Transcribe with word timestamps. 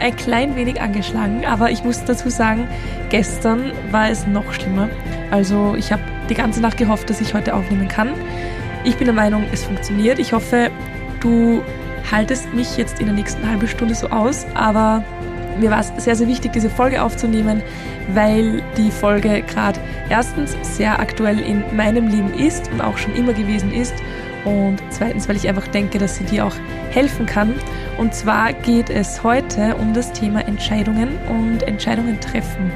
ein 0.00 0.16
klein 0.16 0.56
wenig 0.56 0.80
angeschlagen, 0.80 1.44
aber 1.44 1.70
ich 1.70 1.84
muss 1.84 2.04
dazu 2.04 2.30
sagen, 2.30 2.66
gestern 3.10 3.72
war 3.90 4.10
es 4.10 4.26
noch 4.26 4.52
schlimmer. 4.52 4.88
Also 5.30 5.74
ich 5.76 5.92
habe 5.92 6.02
die 6.28 6.34
ganze 6.34 6.60
Nacht 6.60 6.76
gehofft, 6.76 7.10
dass 7.10 7.20
ich 7.20 7.34
heute 7.34 7.54
aufnehmen 7.54 7.88
kann. 7.88 8.10
Ich 8.84 8.96
bin 8.96 9.04
der 9.04 9.14
Meinung, 9.14 9.44
es 9.52 9.64
funktioniert. 9.64 10.18
Ich 10.18 10.32
hoffe, 10.32 10.70
du 11.20 11.62
haltest 12.10 12.52
mich 12.54 12.76
jetzt 12.76 13.00
in 13.00 13.06
der 13.06 13.14
nächsten 13.14 13.48
halben 13.48 13.68
Stunde 13.68 13.94
so 13.94 14.08
aus, 14.08 14.46
aber 14.54 15.04
mir 15.58 15.70
war 15.70 15.80
es 15.80 15.92
sehr, 16.02 16.16
sehr 16.16 16.26
wichtig, 16.28 16.52
diese 16.52 16.70
Folge 16.70 17.02
aufzunehmen, 17.02 17.62
weil 18.14 18.62
die 18.76 18.90
Folge 18.90 19.42
gerade 19.42 19.78
erstens 20.08 20.56
sehr 20.62 20.98
aktuell 20.98 21.38
in 21.38 21.62
meinem 21.76 22.08
Leben 22.08 22.32
ist 22.34 22.70
und 22.72 22.80
auch 22.80 22.96
schon 22.96 23.14
immer 23.14 23.32
gewesen 23.32 23.72
ist 23.72 23.94
und 24.44 24.78
zweitens, 24.90 25.28
weil 25.28 25.36
ich 25.36 25.48
einfach 25.48 25.68
denke, 25.68 25.98
dass 25.98 26.16
sie 26.16 26.24
dir 26.24 26.46
auch 26.46 26.54
helfen 26.90 27.26
kann. 27.26 27.54
Und 27.98 28.14
zwar 28.14 28.52
geht 28.52 28.90
es 28.90 29.22
heute 29.22 29.76
um 29.76 29.92
das 29.92 30.12
Thema 30.12 30.46
Entscheidungen 30.46 31.18
und 31.28 31.62
Entscheidungen 31.62 32.20
treffen. 32.20 32.72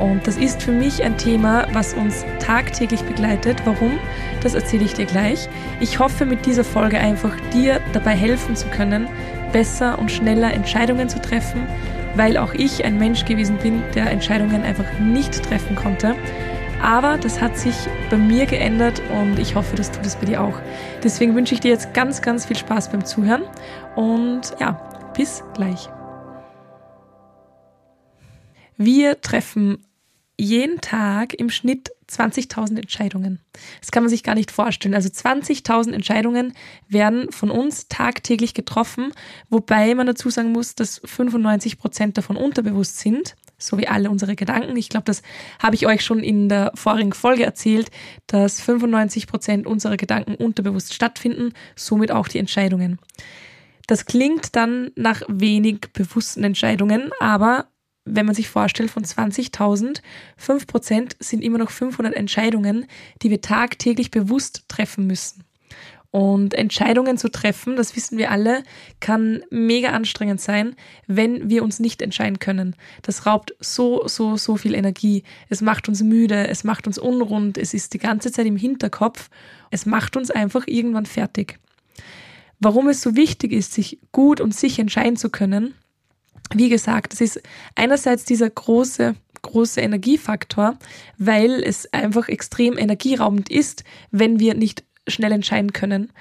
Und 0.00 0.26
das 0.26 0.36
ist 0.36 0.62
für 0.62 0.72
mich 0.72 1.02
ein 1.02 1.16
Thema, 1.16 1.66
was 1.72 1.94
uns 1.94 2.24
tagtäglich 2.40 3.02
begleitet. 3.02 3.62
Warum? 3.64 3.98
Das 4.42 4.54
erzähle 4.54 4.84
ich 4.84 4.94
dir 4.94 5.06
gleich. 5.06 5.48
Ich 5.80 5.98
hoffe 5.98 6.24
mit 6.24 6.46
dieser 6.46 6.64
Folge 6.64 6.98
einfach 6.98 7.34
dir 7.52 7.80
dabei 7.92 8.12
helfen 8.12 8.56
zu 8.56 8.66
können, 8.68 9.06
besser 9.52 9.98
und 9.98 10.10
schneller 10.10 10.52
Entscheidungen 10.52 11.08
zu 11.08 11.20
treffen, 11.20 11.66
weil 12.16 12.36
auch 12.36 12.54
ich 12.54 12.84
ein 12.84 12.98
Mensch 12.98 13.24
gewesen 13.24 13.58
bin, 13.58 13.82
der 13.94 14.10
Entscheidungen 14.10 14.62
einfach 14.62 14.98
nicht 14.98 15.42
treffen 15.42 15.76
konnte. 15.76 16.14
Aber 16.82 17.16
das 17.16 17.40
hat 17.40 17.56
sich 17.56 17.76
bei 18.10 18.16
mir 18.16 18.44
geändert 18.44 19.00
und 19.12 19.38
ich 19.38 19.54
hoffe, 19.54 19.76
das 19.76 19.92
tut 19.92 20.04
es 20.04 20.16
bei 20.16 20.26
dir 20.26 20.42
auch. 20.42 20.58
Deswegen 21.04 21.36
wünsche 21.36 21.54
ich 21.54 21.60
dir 21.60 21.70
jetzt 21.70 21.94
ganz, 21.94 22.20
ganz 22.22 22.44
viel 22.44 22.56
Spaß 22.56 22.90
beim 22.90 23.04
Zuhören 23.04 23.44
und 23.94 24.52
ja, 24.58 24.72
bis 25.14 25.44
gleich. 25.54 25.88
Wir 28.76 29.20
treffen 29.20 29.86
jeden 30.36 30.80
Tag 30.80 31.34
im 31.34 31.50
Schnitt 31.50 31.92
20.000 32.12 32.76
Entscheidungen. 32.76 33.40
Das 33.80 33.90
kann 33.90 34.02
man 34.02 34.10
sich 34.10 34.22
gar 34.22 34.34
nicht 34.34 34.50
vorstellen. 34.50 34.94
Also 34.94 35.08
20.000 35.08 35.92
Entscheidungen 35.92 36.54
werden 36.88 37.30
von 37.32 37.50
uns 37.50 37.88
tagtäglich 37.88 38.54
getroffen, 38.54 39.12
wobei 39.50 39.94
man 39.94 40.06
dazu 40.06 40.30
sagen 40.30 40.52
muss, 40.52 40.74
dass 40.74 41.00
95 41.04 41.78
Prozent 41.78 42.18
davon 42.18 42.36
unterbewusst 42.36 42.98
sind 42.98 43.36
so 43.64 43.78
wie 43.78 43.88
alle 43.88 44.10
unsere 44.10 44.36
Gedanken. 44.36 44.76
Ich 44.76 44.88
glaube, 44.88 45.04
das 45.04 45.22
habe 45.60 45.74
ich 45.74 45.86
euch 45.86 46.04
schon 46.04 46.20
in 46.20 46.48
der 46.48 46.72
vorigen 46.74 47.12
Folge 47.12 47.44
erzählt, 47.44 47.90
dass 48.26 48.60
95 48.60 49.26
Prozent 49.26 49.66
unserer 49.66 49.96
Gedanken 49.96 50.34
unterbewusst 50.34 50.94
stattfinden, 50.94 51.52
somit 51.76 52.10
auch 52.10 52.28
die 52.28 52.38
Entscheidungen. 52.38 52.98
Das 53.86 54.06
klingt 54.06 54.54
dann 54.56 54.90
nach 54.94 55.22
wenig 55.28 55.92
bewussten 55.92 56.44
Entscheidungen, 56.44 57.10
aber 57.20 57.66
wenn 58.04 58.26
man 58.26 58.34
sich 58.34 58.48
vorstellt, 58.48 58.90
von 58.90 59.04
20.000, 59.04 60.00
5 60.36 60.66
Prozent 60.66 61.16
sind 61.20 61.42
immer 61.42 61.58
noch 61.58 61.70
500 61.70 62.14
Entscheidungen, 62.14 62.86
die 63.22 63.30
wir 63.30 63.40
tagtäglich 63.40 64.10
bewusst 64.10 64.64
treffen 64.68 65.06
müssen. 65.06 65.44
Und 66.10 66.52
Entscheidungen 66.52 67.16
zu 67.16 67.30
treffen, 67.30 67.74
das 67.74 67.96
wissen 67.96 68.18
wir 68.18 68.30
alle, 68.30 68.64
kann 69.00 69.42
mega 69.50 69.90
anstrengend 69.90 70.42
sein, 70.42 70.76
wenn 71.06 71.48
wir 71.48 71.62
uns 71.62 71.80
nicht 71.80 72.02
entscheiden 72.02 72.38
können. 72.38 72.76
Das 73.00 73.24
raubt 73.24 73.54
so, 73.60 74.06
so, 74.06 74.36
so 74.36 74.58
viel 74.58 74.74
Energie. 74.74 75.22
Es 75.48 75.62
macht 75.62 75.88
uns 75.88 76.02
müde, 76.02 76.48
es 76.48 76.64
macht 76.64 76.86
uns 76.86 76.98
unrund, 76.98 77.56
es 77.56 77.72
ist 77.72 77.94
die 77.94 77.98
ganze 77.98 78.30
Zeit 78.30 78.44
im 78.44 78.58
Hinterkopf. 78.58 79.30
Es 79.70 79.86
macht 79.86 80.18
uns 80.18 80.30
einfach 80.30 80.66
irgendwann 80.66 81.06
fertig. 81.06 81.58
Warum 82.60 82.88
es 82.88 83.00
so 83.00 83.16
wichtig 83.16 83.50
ist, 83.50 83.72
sich 83.72 83.98
gut 84.12 84.42
und 84.42 84.54
sicher 84.54 84.82
entscheiden 84.82 85.16
zu 85.16 85.30
können, 85.30 85.74
wie 86.54 86.68
gesagt, 86.68 87.12
das 87.12 87.20
ist 87.20 87.42
einerseits 87.74 88.24
dieser 88.24 88.50
große 88.50 89.14
große 89.42 89.80
Energiefaktor, 89.80 90.78
weil 91.18 91.62
es 91.62 91.92
einfach 91.92 92.28
extrem 92.28 92.78
energieraubend 92.78 93.50
ist, 93.50 93.84
wenn 94.10 94.38
wir 94.38 94.54
nicht 94.54 94.84
schnell 95.08 95.32
entscheiden 95.32 95.72
können. 95.72 96.12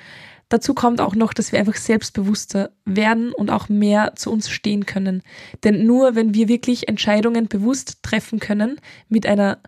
Dazu 0.50 0.74
kommt 0.74 1.00
auch 1.00 1.16
noch, 1.16 1.32
dass 1.32 1.54
wir 1.54 1.60
einfach 1.60 1.78
selbstbewusster 1.78 2.72
werden 2.84 3.32
und 3.32 3.50
auch 3.50 3.70
mehr 3.70 4.14
zu 4.16 4.32
uns 4.32 4.50
stehen 4.50 4.86
können. 4.86 5.22
Denn 5.64 5.86
nur 5.86 6.16
wenn 6.16 6.34
wir 6.34 6.50
wirklich 6.50 6.90
Entscheidungen 6.90 7.48
bewusst 7.48 8.04
treffen 8.04 8.40
können, 8.40 8.82
mit 9.08 9.26
einer 9.26 9.60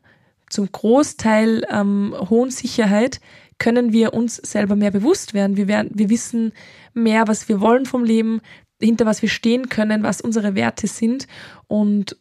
zum 0.50 0.70
Großteil 0.70 1.66
ähm, 1.72 2.14
hohen 2.30 2.52
Sicherheit, 2.52 3.22
können 3.60 3.94
wir 3.94 4.14
uns 4.14 4.36
selber 4.36 4.76
mehr 4.76 4.92
bewusst 4.92 5.34
werden. 5.34 5.56
Wir, 5.56 5.70
werden. 5.70 5.92
wir 5.94 6.10
wissen 6.10 6.52
mehr, 6.94 7.30
was 7.30 7.48
wir 7.48 7.62
wollen 7.62 7.86
vom 7.86 8.04
Leben, 8.04 8.42
hinter 8.84 9.06
was 9.06 9.22
wir 9.22 9.30
stehen 9.30 9.70
können, 9.70 10.04
was 10.04 10.22
unsere 10.22 10.56
Werte 10.56 10.88
sind. 10.88 11.28
Und 11.68 12.18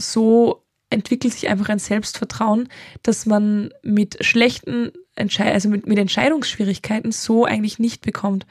so 0.00 0.64
entwickelt 0.90 1.32
sich 1.32 1.48
einfach 1.48 1.68
ein 1.68 1.78
Selbstvertrauen, 1.78 2.68
dass 3.02 3.26
man 3.26 3.70
mit 3.82 4.24
schlechten 4.24 4.92
Entschei 5.16 5.52
also 5.52 5.68
mit, 5.68 5.86
mit 5.86 5.98
Entscheidungsschwierigkeiten 5.98 7.12
so 7.12 7.44
eigentlich 7.44 7.78
nicht 7.78 8.02
bekommt. 8.02 8.46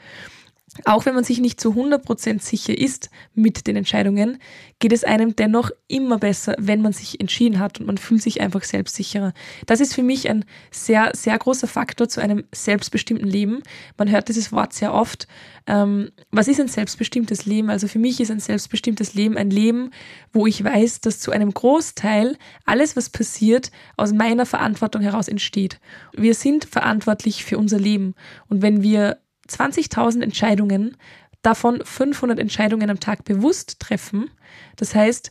Auch 0.84 1.06
wenn 1.06 1.14
man 1.14 1.22
sich 1.22 1.38
nicht 1.40 1.60
zu 1.60 1.70
100% 1.70 2.42
sicher 2.42 2.76
ist 2.76 3.10
mit 3.34 3.68
den 3.68 3.76
Entscheidungen, 3.76 4.38
geht 4.80 4.92
es 4.92 5.04
einem 5.04 5.36
dennoch 5.36 5.70
immer 5.86 6.18
besser, 6.18 6.56
wenn 6.58 6.82
man 6.82 6.92
sich 6.92 7.20
entschieden 7.20 7.60
hat 7.60 7.78
und 7.78 7.86
man 7.86 7.96
fühlt 7.96 8.22
sich 8.22 8.40
einfach 8.40 8.64
selbstsicherer. 8.64 9.32
Das 9.66 9.80
ist 9.80 9.94
für 9.94 10.02
mich 10.02 10.28
ein 10.28 10.44
sehr, 10.72 11.12
sehr 11.14 11.38
großer 11.38 11.68
Faktor 11.68 12.08
zu 12.08 12.20
einem 12.20 12.44
selbstbestimmten 12.52 13.28
Leben. 13.28 13.62
Man 13.96 14.10
hört 14.10 14.28
dieses 14.28 14.50
Wort 14.50 14.72
sehr 14.72 14.92
oft. 14.92 15.28
Ähm, 15.68 16.10
was 16.32 16.48
ist 16.48 16.60
ein 16.60 16.68
selbstbestimmtes 16.68 17.46
Leben? 17.46 17.70
Also 17.70 17.86
für 17.86 18.00
mich 18.00 18.20
ist 18.20 18.32
ein 18.32 18.40
selbstbestimmtes 18.40 19.14
Leben 19.14 19.36
ein 19.36 19.50
Leben, 19.50 19.92
wo 20.32 20.46
ich 20.46 20.62
weiß, 20.62 21.00
dass 21.02 21.20
zu 21.20 21.30
einem 21.30 21.54
Großteil 21.54 22.36
alles, 22.64 22.96
was 22.96 23.10
passiert, 23.10 23.70
aus 23.96 24.12
meiner 24.12 24.44
Verantwortung 24.44 25.02
heraus 25.02 25.28
entsteht. 25.28 25.78
Wir 26.12 26.34
sind 26.34 26.64
verantwortlich 26.64 27.44
für 27.44 27.58
unser 27.58 27.78
Leben. 27.78 28.14
Und 28.48 28.60
wenn 28.60 28.82
wir 28.82 29.18
20.000 29.48 30.22
Entscheidungen, 30.22 30.96
davon 31.42 31.84
500 31.84 32.38
Entscheidungen 32.38 32.90
am 32.90 33.00
Tag 33.00 33.24
bewusst 33.24 33.80
treffen. 33.80 34.30
Das 34.76 34.94
heißt, 34.94 35.30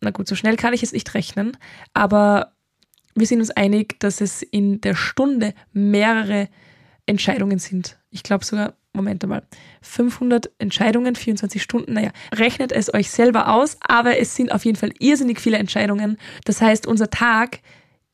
na 0.00 0.10
gut, 0.10 0.26
so 0.26 0.34
schnell 0.34 0.56
kann 0.56 0.74
ich 0.74 0.82
es 0.82 0.92
nicht 0.92 1.14
rechnen, 1.14 1.56
aber 1.94 2.52
wir 3.14 3.26
sind 3.26 3.40
uns 3.40 3.50
einig, 3.50 4.00
dass 4.00 4.20
es 4.20 4.42
in 4.42 4.80
der 4.80 4.94
Stunde 4.94 5.54
mehrere 5.72 6.48
Entscheidungen 7.06 7.58
sind. 7.58 7.98
Ich 8.10 8.22
glaube 8.22 8.44
sogar, 8.44 8.74
Moment 8.94 9.26
mal, 9.26 9.42
500 9.82 10.50
Entscheidungen, 10.58 11.14
24 11.14 11.62
Stunden, 11.62 11.94
naja, 11.94 12.10
rechnet 12.32 12.72
es 12.72 12.92
euch 12.92 13.10
selber 13.10 13.52
aus, 13.52 13.76
aber 13.80 14.18
es 14.18 14.34
sind 14.34 14.52
auf 14.52 14.64
jeden 14.64 14.76
Fall 14.76 14.92
irrsinnig 14.98 15.40
viele 15.40 15.58
Entscheidungen. 15.58 16.18
Das 16.44 16.60
heißt, 16.60 16.86
unser 16.86 17.10
Tag 17.10 17.60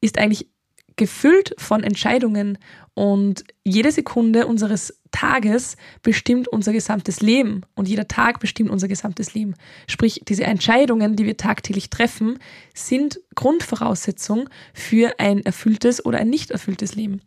ist 0.00 0.18
eigentlich 0.18 0.48
gefüllt 0.96 1.54
von 1.58 1.82
Entscheidungen 1.82 2.58
und 2.94 3.44
jede 3.64 3.92
Sekunde 3.92 4.46
unseres 4.46 4.97
Tages 5.10 5.76
bestimmt 6.02 6.48
unser 6.48 6.72
gesamtes 6.72 7.20
Leben 7.20 7.62
und 7.74 7.88
jeder 7.88 8.08
Tag 8.08 8.40
bestimmt 8.40 8.70
unser 8.70 8.88
gesamtes 8.88 9.34
Leben. 9.34 9.54
Sprich, 9.86 10.22
diese 10.26 10.44
Entscheidungen, 10.44 11.16
die 11.16 11.26
wir 11.26 11.36
tagtäglich 11.36 11.90
treffen, 11.90 12.38
sind 12.74 13.20
Grundvoraussetzung 13.34 14.48
für 14.74 15.18
ein 15.18 15.44
erfülltes 15.44 16.04
oder 16.04 16.18
ein 16.18 16.30
nicht 16.30 16.50
erfülltes 16.50 16.94
Leben. 16.94 17.20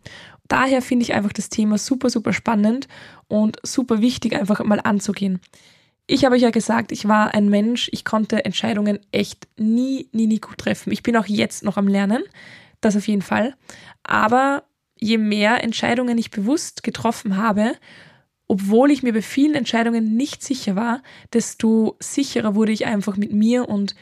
Daher 0.48 0.82
finde 0.82 1.04
ich 1.04 1.14
einfach 1.14 1.32
das 1.32 1.50
Thema 1.50 1.78
super, 1.78 2.10
super 2.10 2.34
spannend 2.34 2.88
und 3.28 3.58
super 3.64 4.02
wichtig, 4.02 4.36
einfach 4.36 4.64
mal 4.64 4.82
anzugehen. 4.82 5.40
Ich 6.08 6.26
habe 6.26 6.36
euch 6.36 6.42
ja 6.42 6.50
gesagt, 6.50 6.92
ich 6.92 7.08
war 7.08 7.34
ein 7.34 7.48
Mensch, 7.48 7.90
ich 7.94 8.04
konnte 8.04 8.44
Entscheidungen 8.44 9.00
echt 9.14 9.48
nie, 9.58 10.10
nie, 10.12 10.28
nie 10.28 10.40
gut 10.40 10.58
treffen. 10.58 10.92
Ich 10.92 11.04
bin 11.04 11.16
auch 11.16 11.28
jetzt 11.28 11.64
noch 11.64 11.78
am 11.78 11.88
Lernen, 11.88 12.24
das 12.82 12.98
auf 12.98 13.08
jeden 13.08 13.22
Fall. 13.22 13.56
Aber 14.04 14.64
je 15.02 15.18
mehr 15.18 15.64
Entscheidungen 15.64 16.18
ich 16.18 16.32
bewusst 16.32 16.84
getroffen 16.84 17.38
habe, 17.38 17.76
obwohl 18.48 18.92
ich 18.92 19.04
mir 19.04 19.14
bei 19.14 19.22
vielen 19.22 19.56
Entscheidungen 19.56 20.16
nicht 20.16 20.44
sicher 20.44 20.76
war, 20.76 21.02
desto 21.34 21.96
sicherer 22.00 22.56
wurde 22.56 22.72
ich 22.72 22.86
einfach 22.86 23.18
mit 23.18 23.32
mir 23.32 23.68
und 23.68 23.96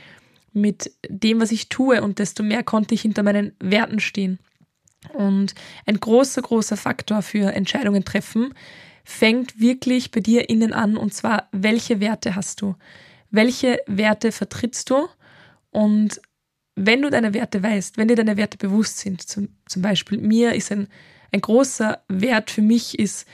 mit 0.54 0.92
dem, 1.07 1.40
was 1.40 1.51
ich 1.51 1.69
tue 1.69 2.01
und 2.01 2.19
desto 2.19 2.44
mehr 2.44 2.63
konnte 2.63 2.96
ich 2.96 3.01
hinter 3.01 3.24
meinen 3.24 3.54
Werten 3.60 4.00
stehen. 4.00 4.40
Und 5.13 5.56
ein 5.86 6.00
großer, 6.00 6.42
großer 6.42 6.78
Faktor 6.78 7.22
für 7.22 7.54
Entscheidungen 7.54 8.04
treffen 8.04 8.54
fängt 9.04 9.60
wirklich 9.60 10.12
bei 10.12 10.19
dir 10.19 10.50
innen 10.50 10.74
an 10.74 10.98
und 10.98 11.13
zwar, 11.13 11.48
welche 11.51 12.00
Werte 12.00 12.36
hast 12.36 12.62
du? 12.62 12.75
Welche 13.31 13.80
Werte 13.88 14.31
vertrittst 14.31 14.90
du? 14.90 15.07
Und 15.72 16.19
wenn 16.81 17.01
du 17.01 17.09
deine 17.09 17.33
Werte 17.33 17.61
weißt, 17.61 17.97
wenn 17.97 18.07
dir 18.07 18.15
deine 18.15 18.37
Werte 18.37 18.57
bewusst 18.57 18.99
sind, 18.99 19.21
zum, 19.21 19.49
zum 19.67 19.81
Beispiel 19.81 20.17
mir 20.17 20.53
ist 20.53 20.71
ein, 20.71 20.87
ein 21.33 21.41
großer 21.41 22.01
Wert 22.07 22.51
für 22.51 22.61
mich 22.61 22.97
ist 22.97 23.27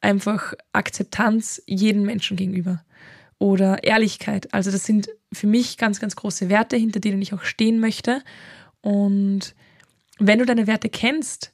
einfach 0.00 0.54
Akzeptanz 0.72 1.62
jeden 1.66 2.02
Menschen 2.02 2.36
gegenüber 2.36 2.84
oder 3.38 3.84
Ehrlichkeit. 3.84 4.52
Also 4.52 4.72
das 4.72 4.84
sind 4.84 5.08
für 5.32 5.46
mich 5.46 5.78
ganz, 5.78 6.00
ganz 6.00 6.16
große 6.16 6.48
Werte, 6.48 6.76
hinter 6.76 6.98
denen 6.98 7.22
ich 7.22 7.32
auch 7.32 7.44
stehen 7.44 7.78
möchte. 7.78 8.22
Und 8.80 9.54
wenn 10.18 10.40
du 10.40 10.44
deine 10.44 10.66
Werte 10.66 10.88
kennst 10.88 11.52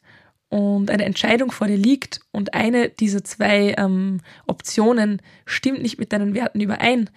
und 0.49 0.91
eine 0.91 1.05
Entscheidung 1.05 1.51
vor 1.51 1.67
dir 1.67 1.77
liegt 1.77 2.21
und 2.33 2.55
eine 2.55 2.89
dieser 2.89 3.23
zwei 3.23 3.75
ähm, 3.77 4.23
Optionen 4.47 5.21
stimmt 5.45 5.83
nicht 5.83 5.99
mit 5.99 6.15
deinen 6.15 6.35
Werten 6.35 6.61
überein, 6.61 7.11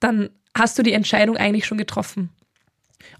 dann 0.00 0.30
hast 0.56 0.78
du 0.78 0.82
die 0.82 0.94
Entscheidung 0.94 1.36
eigentlich 1.36 1.66
schon 1.66 1.78
getroffen. 1.78 2.30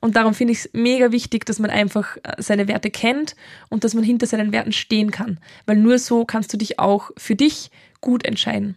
Und 0.00 0.16
darum 0.16 0.34
finde 0.34 0.52
ich 0.52 0.60
es 0.60 0.70
mega 0.72 1.12
wichtig, 1.12 1.44
dass 1.46 1.58
man 1.58 1.70
einfach 1.70 2.16
äh, 2.22 2.34
seine 2.38 2.68
Werte 2.68 2.90
kennt 2.90 3.36
und 3.68 3.84
dass 3.84 3.94
man 3.94 4.04
hinter 4.04 4.26
seinen 4.26 4.52
Werten 4.52 4.72
stehen 4.72 5.10
kann. 5.10 5.38
Weil 5.66 5.76
nur 5.76 5.98
so 5.98 6.24
kannst 6.24 6.52
du 6.52 6.56
dich 6.56 6.78
auch 6.78 7.10
für 7.16 7.36
dich 7.36 7.70
gut 8.00 8.24
entscheiden. 8.24 8.76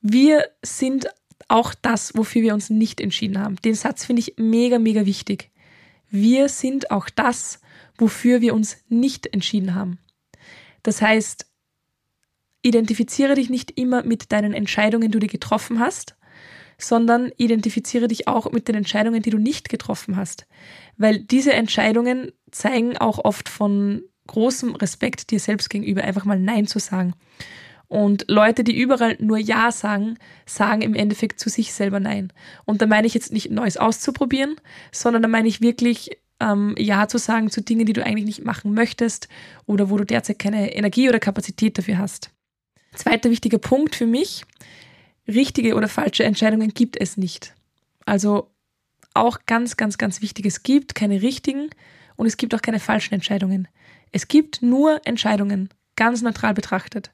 Wir 0.00 0.44
sind 0.62 1.08
auch 1.48 1.74
das, 1.74 2.16
wofür 2.16 2.42
wir 2.42 2.54
uns 2.54 2.70
nicht 2.70 3.00
entschieden 3.00 3.38
haben. 3.38 3.56
Den 3.64 3.74
Satz 3.74 4.04
finde 4.04 4.20
ich 4.20 4.34
mega, 4.36 4.78
mega 4.78 5.04
wichtig. 5.04 5.50
Wir 6.10 6.48
sind 6.48 6.90
auch 6.90 7.08
das, 7.10 7.60
wofür 7.98 8.40
wir 8.40 8.54
uns 8.54 8.78
nicht 8.88 9.26
entschieden 9.26 9.74
haben. 9.74 9.98
Das 10.82 11.02
heißt, 11.02 11.46
identifiziere 12.62 13.34
dich 13.34 13.50
nicht 13.50 13.78
immer 13.78 14.02
mit 14.04 14.32
deinen 14.32 14.54
Entscheidungen, 14.54 15.10
die 15.10 15.18
du 15.18 15.26
getroffen 15.26 15.80
hast, 15.80 16.16
sondern 16.84 17.30
identifiziere 17.36 18.08
dich 18.08 18.28
auch 18.28 18.50
mit 18.52 18.68
den 18.68 18.74
Entscheidungen, 18.74 19.22
die 19.22 19.30
du 19.30 19.38
nicht 19.38 19.68
getroffen 19.68 20.16
hast. 20.16 20.46
Weil 20.96 21.18
diese 21.20 21.52
Entscheidungen 21.52 22.32
zeigen 22.50 22.96
auch 22.96 23.24
oft 23.24 23.48
von 23.48 24.02
großem 24.26 24.74
Respekt 24.76 25.30
dir 25.30 25.40
selbst 25.40 25.70
gegenüber, 25.70 26.04
einfach 26.04 26.24
mal 26.24 26.38
Nein 26.38 26.66
zu 26.66 26.78
sagen. 26.78 27.14
Und 27.88 28.26
Leute, 28.28 28.62
die 28.62 28.78
überall 28.78 29.16
nur 29.18 29.38
Ja 29.38 29.72
sagen, 29.72 30.16
sagen 30.46 30.80
im 30.82 30.94
Endeffekt 30.94 31.40
zu 31.40 31.48
sich 31.48 31.72
selber 31.72 31.98
Nein. 31.98 32.32
Und 32.64 32.80
da 32.80 32.86
meine 32.86 33.08
ich 33.08 33.14
jetzt 33.14 33.32
nicht 33.32 33.50
Neues 33.50 33.76
auszuprobieren, 33.76 34.54
sondern 34.92 35.22
da 35.22 35.28
meine 35.28 35.48
ich 35.48 35.60
wirklich 35.60 36.10
ähm, 36.38 36.76
Ja 36.78 37.08
zu 37.08 37.18
sagen 37.18 37.50
zu 37.50 37.62
Dingen, 37.62 37.86
die 37.86 37.92
du 37.92 38.04
eigentlich 38.04 38.26
nicht 38.26 38.44
machen 38.44 38.74
möchtest 38.74 39.28
oder 39.66 39.90
wo 39.90 39.96
du 39.96 40.04
derzeit 40.04 40.38
keine 40.38 40.72
Energie 40.72 41.08
oder 41.08 41.18
Kapazität 41.18 41.78
dafür 41.78 41.98
hast. 41.98 42.30
Zweiter 42.94 43.30
wichtiger 43.30 43.58
Punkt 43.58 43.96
für 43.96 44.06
mich 44.06 44.44
richtige 45.28 45.74
oder 45.74 45.88
falsche 45.88 46.24
Entscheidungen 46.24 46.74
gibt 46.74 47.00
es 47.00 47.16
nicht. 47.16 47.54
Also 48.04 48.50
auch 49.14 49.40
ganz, 49.46 49.76
ganz, 49.76 49.98
ganz 49.98 50.22
wichtig, 50.22 50.46
es 50.46 50.62
gibt 50.62 50.94
keine 50.94 51.22
richtigen 51.22 51.70
und 52.16 52.26
es 52.26 52.36
gibt 52.36 52.54
auch 52.54 52.62
keine 52.62 52.80
falschen 52.80 53.14
Entscheidungen. 53.14 53.68
Es 54.12 54.28
gibt 54.28 54.62
nur 54.62 55.00
Entscheidungen, 55.04 55.70
ganz 55.96 56.22
neutral 56.22 56.54
betrachtet. 56.54 57.10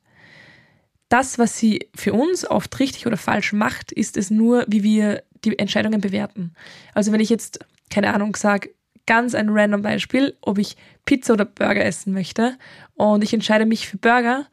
Das, 1.09 1.39
was 1.39 1.59
sie 1.59 1.89
für 1.95 2.13
uns 2.13 2.49
oft 2.49 2.79
richtig 2.81 3.07
oder 3.07 3.17
falsch 3.17 3.53
macht, 3.53 3.93
ist 3.93 4.17
es 4.17 4.31
nur, 4.31 4.65
wie 4.69 4.83
wir 4.83 5.23
die 5.45 5.59
Entscheidungen 5.59 6.01
bewerten. 6.01 6.55
Also 6.95 7.13
wenn 7.13 7.21
ich 7.21 7.31
jetzt, 7.31 7.61
keine 7.91 8.13
Ahnung, 8.13 8.35
sage, 8.35 8.71
ganz 9.07 9.35
ein 9.35 9.49
random 9.49 9.83
Beispiel, 9.83 10.37
ob 10.41 10.59
ich 10.59 10.77
Pizza 11.05 11.35
oder 11.35 11.45
Burger 11.45 11.85
essen 11.85 12.13
möchte 12.13 12.59
und 12.95 13.23
ich 13.23 13.33
entscheide 13.33 13.67
mich 13.67 13.89
für 13.89 13.99
Burger 13.99 14.47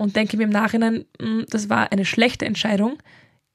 und 0.00 0.16
denke 0.16 0.38
mir 0.38 0.44
im 0.44 0.50
Nachhinein, 0.50 1.04
hm, 1.20 1.44
das 1.50 1.68
war 1.68 1.92
eine 1.92 2.06
schlechte 2.06 2.46
Entscheidung, 2.46 2.96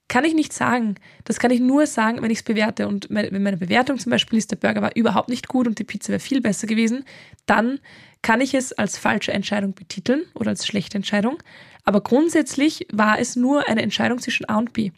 kann 0.08 0.26
ich 0.26 0.36
nicht 0.36 0.54
sagen. 0.54 0.94
Das 1.24 1.40
kann 1.40 1.50
ich 1.50 1.60
nur 1.60 1.88
sagen, 1.88 2.22
wenn 2.22 2.30
ich 2.30 2.38
es 2.38 2.44
bewerte. 2.44 2.88
Und 2.88 3.08
wenn 3.10 3.42
meine 3.42 3.58
Bewertung 3.58 3.98
zum 3.98 4.12
Beispiel 4.12 4.38
ist, 4.38 4.52
der 4.52 4.58
Burger 4.58 4.84
war 4.84 4.96
überhaupt 4.96 5.28
nicht 5.28 5.48
gut 5.48 5.66
und 5.66 5.80
die 5.80 5.84
Pizza 5.84 6.10
wäre 6.10 6.20
viel 6.20 6.42
besser 6.42 6.68
gewesen, 6.68 7.04
dann 7.48 7.80
kann 8.22 8.42
ich 8.42 8.54
es 8.54 8.74
als 8.74 9.00
falsche 9.00 9.34
Entscheidung 9.34 9.74
betiteln 9.74 10.22
oder 10.36 10.52
als 10.52 10.68
schlechte 10.68 10.98
Entscheidung. 10.98 11.42
Aber 11.84 12.02
grundsätzlich 12.02 12.86
war 12.94 13.18
es 13.20 13.36
nur 13.36 13.68
eine 13.68 13.82
Entscheidung 13.82 14.20
zwischen 14.20 14.48
A 14.48 14.60
und 14.60 14.72
B. 14.72 14.92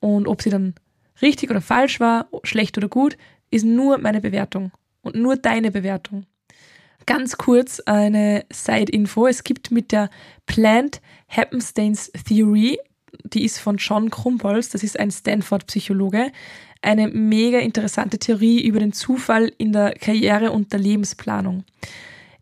Und 0.00 0.28
ob 0.28 0.42
sie 0.42 0.50
dann 0.50 0.74
richtig 1.22 1.48
oder 1.48 1.62
falsch 1.62 1.98
war, 1.98 2.28
schlecht 2.42 2.76
oder 2.76 2.88
gut, 2.88 3.16
ist 3.50 3.64
nur 3.64 3.96
meine 3.96 4.20
Bewertung 4.20 4.70
und 5.00 5.14
nur 5.14 5.36
deine 5.36 5.70
Bewertung. 5.70 6.26
Ganz 7.06 7.36
kurz 7.36 7.80
eine 7.80 8.44
Side-Info. 8.50 9.26
Es 9.26 9.44
gibt 9.44 9.70
mit 9.70 9.92
der 9.92 10.10
Plant 10.46 11.00
Happenstance 11.28 12.10
Theory, 12.26 12.78
die 13.24 13.44
ist 13.44 13.58
von 13.58 13.76
John 13.76 14.10
Krumbolz, 14.10 14.70
das 14.70 14.82
ist 14.82 14.98
ein 14.98 15.10
Stanford-Psychologe, 15.10 16.32
eine 16.82 17.08
mega 17.08 17.58
interessante 17.58 18.18
Theorie 18.18 18.62
über 18.62 18.78
den 18.78 18.92
Zufall 18.92 19.52
in 19.58 19.72
der 19.72 19.94
Karriere 19.94 20.50
und 20.50 20.72
der 20.72 20.80
Lebensplanung. 20.80 21.64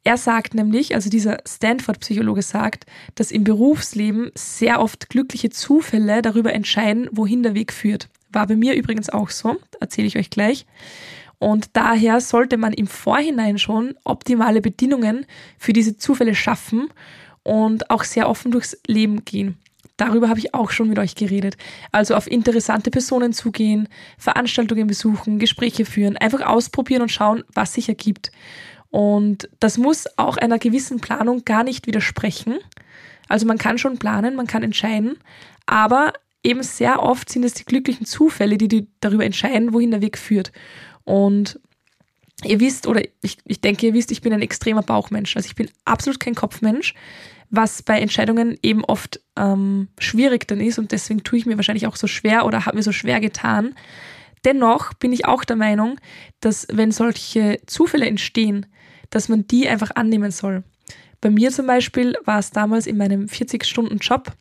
Er 0.04 0.16
sagt 0.16 0.54
nämlich, 0.54 0.94
also 0.94 1.10
dieser 1.10 1.38
Stanford-Psychologe 1.46 2.42
sagt, 2.42 2.86
dass 3.14 3.30
im 3.30 3.44
Berufsleben 3.44 4.32
sehr 4.34 4.80
oft 4.80 5.08
glückliche 5.08 5.50
Zufälle 5.50 6.22
darüber 6.22 6.52
entscheiden, 6.52 7.08
wohin 7.12 7.44
der 7.44 7.54
Weg 7.54 7.72
führt. 7.72 8.08
War 8.30 8.46
bei 8.48 8.56
mir 8.56 8.74
übrigens 8.74 9.10
auch 9.10 9.30
so, 9.30 9.56
erzähle 9.80 10.08
ich 10.08 10.18
euch 10.18 10.30
gleich. 10.30 10.66
Und 11.42 11.70
daher 11.72 12.20
sollte 12.20 12.56
man 12.56 12.72
im 12.72 12.86
Vorhinein 12.86 13.58
schon 13.58 13.96
optimale 14.04 14.60
Bedingungen 14.60 15.26
für 15.58 15.72
diese 15.72 15.96
Zufälle 15.96 16.36
schaffen 16.36 16.88
und 17.42 17.90
auch 17.90 18.04
sehr 18.04 18.28
offen 18.28 18.52
durchs 18.52 18.78
Leben 18.86 19.24
gehen. 19.24 19.58
Darüber 19.96 20.28
habe 20.28 20.38
ich 20.38 20.54
auch 20.54 20.70
schon 20.70 20.88
mit 20.88 21.00
euch 21.00 21.16
geredet. 21.16 21.56
Also 21.90 22.14
auf 22.14 22.30
interessante 22.30 22.92
Personen 22.92 23.32
zugehen, 23.32 23.88
Veranstaltungen 24.18 24.86
besuchen, 24.86 25.40
Gespräche 25.40 25.84
führen, 25.84 26.16
einfach 26.16 26.42
ausprobieren 26.42 27.02
und 27.02 27.10
schauen, 27.10 27.42
was 27.52 27.72
sich 27.72 27.88
ergibt. 27.88 28.30
Und 28.90 29.48
das 29.58 29.78
muss 29.78 30.06
auch 30.18 30.36
einer 30.36 30.60
gewissen 30.60 31.00
Planung 31.00 31.44
gar 31.44 31.64
nicht 31.64 31.88
widersprechen. 31.88 32.58
Also 33.28 33.46
man 33.46 33.58
kann 33.58 33.78
schon 33.78 33.98
planen, 33.98 34.36
man 34.36 34.46
kann 34.46 34.62
entscheiden, 34.62 35.16
aber 35.66 36.12
eben 36.44 36.62
sehr 36.62 37.02
oft 37.02 37.30
sind 37.30 37.44
es 37.44 37.54
die 37.54 37.64
glücklichen 37.64 38.06
Zufälle, 38.06 38.58
die 38.58 38.86
darüber 39.00 39.24
entscheiden, 39.24 39.72
wohin 39.72 39.90
der 39.90 40.02
Weg 40.02 40.18
führt. 40.18 40.52
Und 41.04 41.60
ihr 42.44 42.60
wisst, 42.60 42.86
oder 42.86 43.02
ich, 43.22 43.38
ich 43.44 43.60
denke, 43.60 43.86
ihr 43.86 43.94
wisst, 43.94 44.10
ich 44.10 44.20
bin 44.20 44.32
ein 44.32 44.42
extremer 44.42 44.82
Bauchmensch. 44.82 45.36
Also 45.36 45.46
ich 45.46 45.54
bin 45.54 45.70
absolut 45.84 46.20
kein 46.20 46.34
Kopfmensch, 46.34 46.94
was 47.50 47.82
bei 47.82 48.00
Entscheidungen 48.00 48.58
eben 48.62 48.84
oft 48.84 49.20
ähm, 49.36 49.88
schwierig 49.98 50.48
dann 50.48 50.60
ist 50.60 50.78
und 50.78 50.92
deswegen 50.92 51.22
tue 51.22 51.38
ich 51.38 51.46
mir 51.46 51.56
wahrscheinlich 51.56 51.86
auch 51.86 51.96
so 51.96 52.06
schwer 52.06 52.46
oder 52.46 52.66
habe 52.66 52.76
mir 52.76 52.82
so 52.82 52.92
schwer 52.92 53.20
getan. 53.20 53.74
Dennoch 54.44 54.94
bin 54.94 55.12
ich 55.12 55.26
auch 55.26 55.44
der 55.44 55.56
Meinung, 55.56 56.00
dass 56.40 56.66
wenn 56.70 56.90
solche 56.90 57.60
Zufälle 57.66 58.06
entstehen, 58.06 58.66
dass 59.10 59.28
man 59.28 59.46
die 59.46 59.68
einfach 59.68 59.90
annehmen 59.94 60.30
soll. 60.30 60.64
Bei 61.20 61.30
mir 61.30 61.50
zum 61.52 61.66
Beispiel 61.66 62.16
war 62.24 62.40
es 62.40 62.50
damals 62.50 62.86
in 62.86 62.96
meinem 62.96 63.26
40-Stunden-Job, 63.26 64.32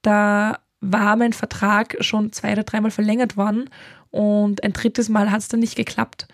da 0.00 0.60
war 0.80 1.16
mein 1.16 1.32
Vertrag 1.32 1.96
schon 2.00 2.32
zwei 2.32 2.52
oder 2.52 2.62
dreimal 2.62 2.90
verlängert 2.90 3.36
worden 3.36 3.68
und 4.14 4.62
ein 4.62 4.72
drittes 4.72 5.08
Mal 5.08 5.32
hat 5.32 5.40
es 5.40 5.48
dann 5.48 5.58
nicht 5.58 5.74
geklappt. 5.74 6.28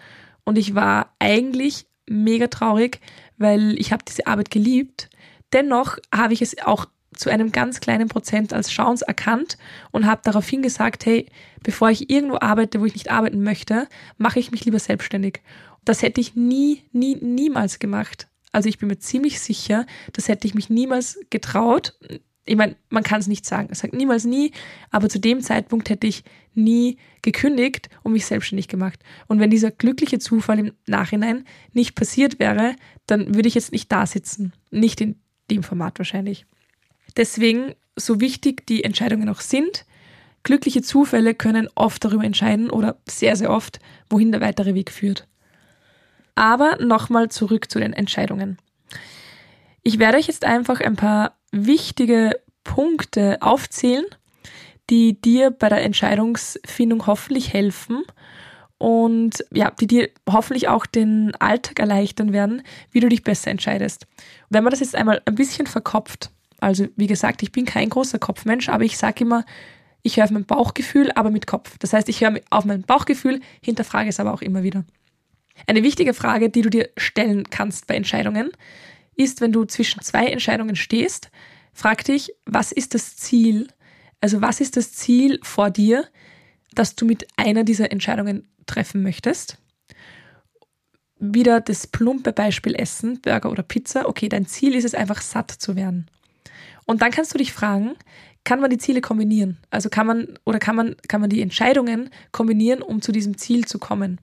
Und 0.45 0.59
ich 0.59 0.75
war 0.75 1.15
eigentlich 1.19 1.87
mega 2.07 2.49
traurig, 2.49 3.01
weil 3.39 3.75
ich 3.81 3.91
habe 3.91 4.05
diese 4.07 4.27
Arbeit 4.27 4.51
geliebt. 4.51 5.09
Dennoch 5.55 5.97
habe 6.15 6.35
ich 6.35 6.43
es 6.43 6.59
auch 6.59 6.85
zu 7.15 7.31
einem 7.31 7.53
ganz 7.53 7.81
kleinen 7.81 8.09
Prozent 8.09 8.53
als 8.53 8.69
Chance 8.69 9.07
erkannt 9.09 9.57
und 9.93 10.05
habe 10.05 10.21
daraufhin 10.23 10.61
gesagt, 10.61 11.07
hey, 11.07 11.25
bevor 11.63 11.89
ich 11.89 12.11
irgendwo 12.11 12.37
arbeite, 12.39 12.83
wo 12.83 12.85
ich 12.85 12.93
nicht 12.93 13.11
arbeiten 13.11 13.43
möchte, 13.43 13.89
mache 14.19 14.41
ich 14.41 14.51
mich 14.51 14.67
lieber 14.67 14.79
selbstständig. 14.79 15.41
Das 15.87 16.03
hätte 16.03 16.21
ich 16.21 16.35
nie, 16.35 16.83
nie, 16.93 17.17
niemals 17.17 17.79
gemacht. 17.79 18.29
Also 18.53 18.69
ich 18.69 18.77
bin 18.77 18.89
mir 18.89 18.99
ziemlich 18.99 19.41
sicher, 19.41 19.87
das 20.13 20.29
hätte 20.29 20.47
ich 20.47 20.55
mich 20.55 20.69
niemals 20.69 21.19
getraut 21.31 21.95
ich 22.51 22.57
meine, 22.57 22.75
man 22.89 23.05
kann 23.05 23.21
es 23.21 23.29
nicht 23.29 23.47
sagen. 23.47 23.69
Es 23.71 23.79
sagt 23.79 23.95
niemals 23.95 24.25
nie, 24.25 24.51
aber 24.91 25.09
zu 25.09 25.21
dem 25.21 25.41
Zeitpunkt 25.41 25.89
hätte 25.89 26.09
ich 26.09 26.25
nie 26.53 26.97
gekündigt 27.23 27.89
und 28.03 28.11
mich 28.13 28.27
selbstständig 28.27 28.67
gemacht. 28.67 28.99
Und 29.29 29.39
wenn 29.39 29.51
dieser 29.51 29.71
glückliche 29.71 30.19
Zufall 30.19 30.59
im 30.59 30.73
Nachhinein 30.89 31.45
nicht 31.75 31.95
passiert 31.95 32.41
wäre, 32.41 32.75
dann 33.07 33.37
würde 33.37 33.47
ich 33.47 33.55
jetzt 33.55 33.71
nicht 33.71 33.93
da 33.93 34.05
sitzen. 34.05 34.53
Nicht 34.73 35.01
in 35.01 35.15
dem 35.49 35.63
Format 35.63 36.01
wahrscheinlich. 36.01 36.45
Deswegen, 37.17 37.77
so 37.95 38.21
wichtig 38.21 38.67
die 38.67 38.83
Entscheidungen 38.83 39.29
auch 39.29 39.43
sind, 39.43 39.87
glückliche 40.43 40.83
Zufälle 40.83 41.37
können 41.37 41.69
oft 41.77 42.05
darüber 42.05 42.25
entscheiden 42.25 42.69
oder 42.69 42.99
sehr, 43.09 43.37
sehr 43.37 43.51
oft, 43.51 43.79
wohin 44.09 44.33
der 44.33 44.41
weitere 44.41 44.75
Weg 44.75 44.91
führt. 44.91 45.29
Aber 46.35 46.79
nochmal 46.81 47.29
zurück 47.29 47.71
zu 47.71 47.79
den 47.79 47.93
Entscheidungen. 47.93 48.59
Ich 49.85 50.01
werde 50.01 50.19
euch 50.19 50.27
jetzt 50.27 50.45
einfach 50.45 50.81
ein 50.81 50.97
paar 50.97 51.40
wichtige 51.53 52.39
Punkte 52.65 53.39
aufzählen, 53.41 54.05
die 54.91 55.21
dir 55.21 55.51
bei 55.51 55.69
der 55.69 55.83
Entscheidungsfindung 55.83 57.07
hoffentlich 57.07 57.53
helfen 57.53 58.03
und 58.79 59.45
ja, 59.53 59.71
die 59.71 59.87
dir 59.87 60.09
hoffentlich 60.29 60.69
auch 60.69 60.87
den 60.87 61.35
Alltag 61.37 61.79
erleichtern 61.79 62.33
werden, 62.33 62.63
wie 62.91 63.01
du 63.01 63.09
dich 63.09 63.23
besser 63.23 63.51
entscheidest. 63.51 64.07
Wenn 64.49 64.65
man 64.65 64.71
das 64.71 64.81
jetzt 64.81 64.95
einmal 64.95 65.21
ein 65.27 65.35
bisschen 65.35 65.67
verkopft, 65.67 66.31
also 66.61 66.89
wie 66.97 67.07
gesagt, 67.07 67.43
ich 67.43 67.53
bin 67.53 67.65
kein 67.67 67.91
großer 67.91 68.19
Kopfmensch, 68.19 68.69
aber 68.69 68.85
ich 68.85 68.99
sage 68.99 69.25
immer, 69.25 69.45
ich 70.03 70.17
höre 70.17 70.25
auf 70.25 70.31
mein 70.31 70.47
Bauchgefühl, 70.47 71.13
aber 71.13 71.31
mit 71.31 71.47
Kopf. 71.47 71.77
Das 71.79 71.93
heißt, 71.93 72.09
ich 72.09 72.21
höre 72.23 72.41
auf 72.51 72.65
mein 72.65 72.83
Bauchgefühl, 72.83 73.41
hinterfrage 73.63 74.09
es 74.09 74.19
aber 74.19 74.33
auch 74.33 74.43
immer 74.43 74.63
wieder. 74.63 74.85
Eine 75.67 75.83
wichtige 75.83 76.15
Frage, 76.15 76.49
die 76.49 76.63
du 76.63 76.71
dir 76.71 76.89
stellen 76.97 77.51
kannst 77.51 77.87
bei 77.87 77.95
Entscheidungen, 77.95 78.51
ist, 79.21 79.41
wenn 79.41 79.53
du 79.53 79.65
zwischen 79.65 80.01
zwei 80.03 80.27
Entscheidungen 80.27 80.77
stehst, 80.77 81.31
frag 81.73 82.05
dich, 82.05 82.33
was 82.47 82.73
ist 82.73 82.95
das 82.95 83.17
Ziel? 83.17 83.69
Also 84.21 84.41
was 84.41 84.61
ist 84.61 84.77
das 84.77 84.93
Ziel 84.93 85.39
vor 85.43 85.71
dir, 85.71 86.07
dass 86.75 86.95
du 86.95 87.05
mit 87.05 87.27
einer 87.37 87.65
dieser 87.65 87.93
Entscheidungen 87.93 88.49
treffen 88.67 89.03
möchtest? 89.03 89.59
Wieder 91.19 91.61
das 91.61 91.87
plumpe 91.87 92.33
Beispiel 92.33 92.75
Essen, 92.75 93.21
Burger 93.21 93.51
oder 93.51 93.63
Pizza. 93.63 94.09
Okay, 94.09 94.29
dein 94.29 94.47
Ziel 94.47 94.75
ist 94.75 94.85
es 94.85 94.95
einfach 94.95 95.21
satt 95.21 95.51
zu 95.51 95.77
werden. 95.77 96.07
Und 96.87 97.03
dann 97.03 97.11
kannst 97.11 97.35
du 97.35 97.39
dich 97.39 97.53
fragen, 97.53 97.97
kann 98.45 98.61
man 98.61 98.71
die 98.71 98.79
Ziele 98.79 99.03
kombinieren? 99.03 99.59
Also 99.69 99.91
kann 99.91 100.07
man 100.07 100.39
oder 100.45 100.59
kann 100.59 100.77
man, 100.77 100.97
kann 101.09 101.21
man 101.21 101.29
die 101.29 101.43
Entscheidungen 101.43 102.09
kombinieren, 102.33 102.81
um 102.81 103.03
zu 103.03 103.13
diesem 103.13 103.37
Ziel 103.37 103.67
zu 103.67 103.79
kommen? 103.79 104.19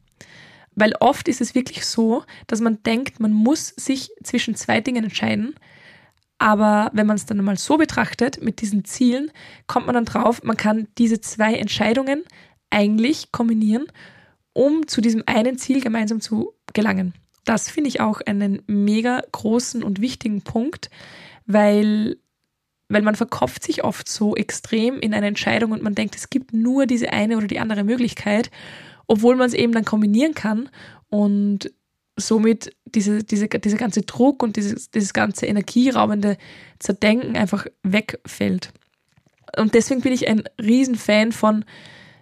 Weil 0.78 0.94
oft 1.00 1.28
ist 1.28 1.42
es 1.42 1.56
wirklich 1.56 1.88
so, 1.88 2.24
dass 2.46 2.62
man 2.62 2.84
denkt, 2.84 3.20
man 3.20 3.34
muss 3.34 3.70
sich 3.70 4.12
zwischen 4.24 4.54
zwei 4.54 4.80
Dingen 4.80 5.06
entscheiden. 5.06 5.56
Aber 6.38 6.92
wenn 6.94 7.08
man 7.08 7.16
es 7.16 7.26
dann 7.26 7.44
mal 7.44 7.58
so 7.58 7.78
betrachtet, 7.78 8.44
mit 8.44 8.62
diesen 8.62 8.86
Zielen, 8.86 9.32
kommt 9.66 9.88
man 9.88 9.96
dann 9.96 10.06
drauf, 10.06 10.44
man 10.44 10.56
kann 10.56 10.88
diese 11.00 11.20
zwei 11.20 11.56
Entscheidungen 11.56 12.24
eigentlich 12.70 13.32
kombinieren, 13.32 13.88
um 14.54 14.88
zu 14.88 15.02
diesem 15.02 15.24
einen 15.26 15.58
Ziel 15.58 15.82
gemeinsam 15.82 16.22
zu 16.22 16.54
gelangen. 16.74 17.16
Das 17.44 17.72
finde 17.72 17.88
ich 17.88 18.00
auch 18.00 18.22
einen 18.22 18.62
mega 18.68 19.24
großen 19.32 19.82
und 19.82 20.00
wichtigen 20.00 20.44
Punkt, 20.44 20.92
weil, 21.48 22.18
weil 22.88 23.02
man 23.02 23.16
verkopft 23.16 23.64
sich 23.64 23.84
oft 23.84 24.08
so 24.08 24.36
extrem 24.36 25.00
in 25.00 25.16
eine 25.16 25.26
Entscheidung 25.26 25.72
und 25.72 25.82
man 25.82 25.96
denkt, 25.96 26.16
es 26.16 26.30
gibt 26.30 26.54
nur 26.54 26.86
diese 26.86 27.14
eine 27.14 27.36
oder 27.36 27.48
die 27.48 27.60
andere 27.60 27.84
Möglichkeit 27.84 28.52
obwohl 29.08 29.36
man 29.36 29.48
es 29.48 29.54
eben 29.54 29.74
dann 29.74 29.86
kombinieren 29.86 30.34
kann 30.34 30.70
und 31.10 31.72
somit 32.18 32.76
diese, 32.86 33.24
diese, 33.24 33.48
dieser 33.48 33.78
ganze 33.78 34.02
Druck 34.02 34.44
und 34.44 34.56
dieses, 34.56 34.90
dieses 34.90 35.14
ganze 35.14 35.46
energieraubende 35.46 36.38
Zerdenken 36.80 37.38
einfach 37.38 37.68
wegfällt. 37.84 38.74
Und 39.56 39.74
deswegen 39.74 40.02
bin 40.02 40.14
ich 40.14 40.28
ein 40.28 40.44
Riesenfan 40.62 41.32
von 41.32 41.64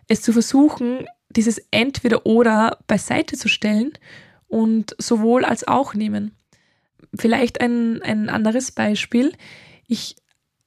es 0.08 0.22
zu 0.22 0.34
versuchen, 0.34 1.06
dieses 1.30 1.62
Entweder-Oder 1.72 2.80
beiseite 2.88 3.38
zu 3.38 3.48
stellen 3.48 3.94
und 4.48 4.96
sowohl 5.00 5.44
als 5.44 5.68
auch 5.68 5.94
nehmen. 5.94 6.32
Vielleicht 7.16 7.62
ein, 7.62 8.02
ein 8.04 8.30
anderes 8.30 8.72
Beispiel. 8.72 9.34
Ich 9.88 10.16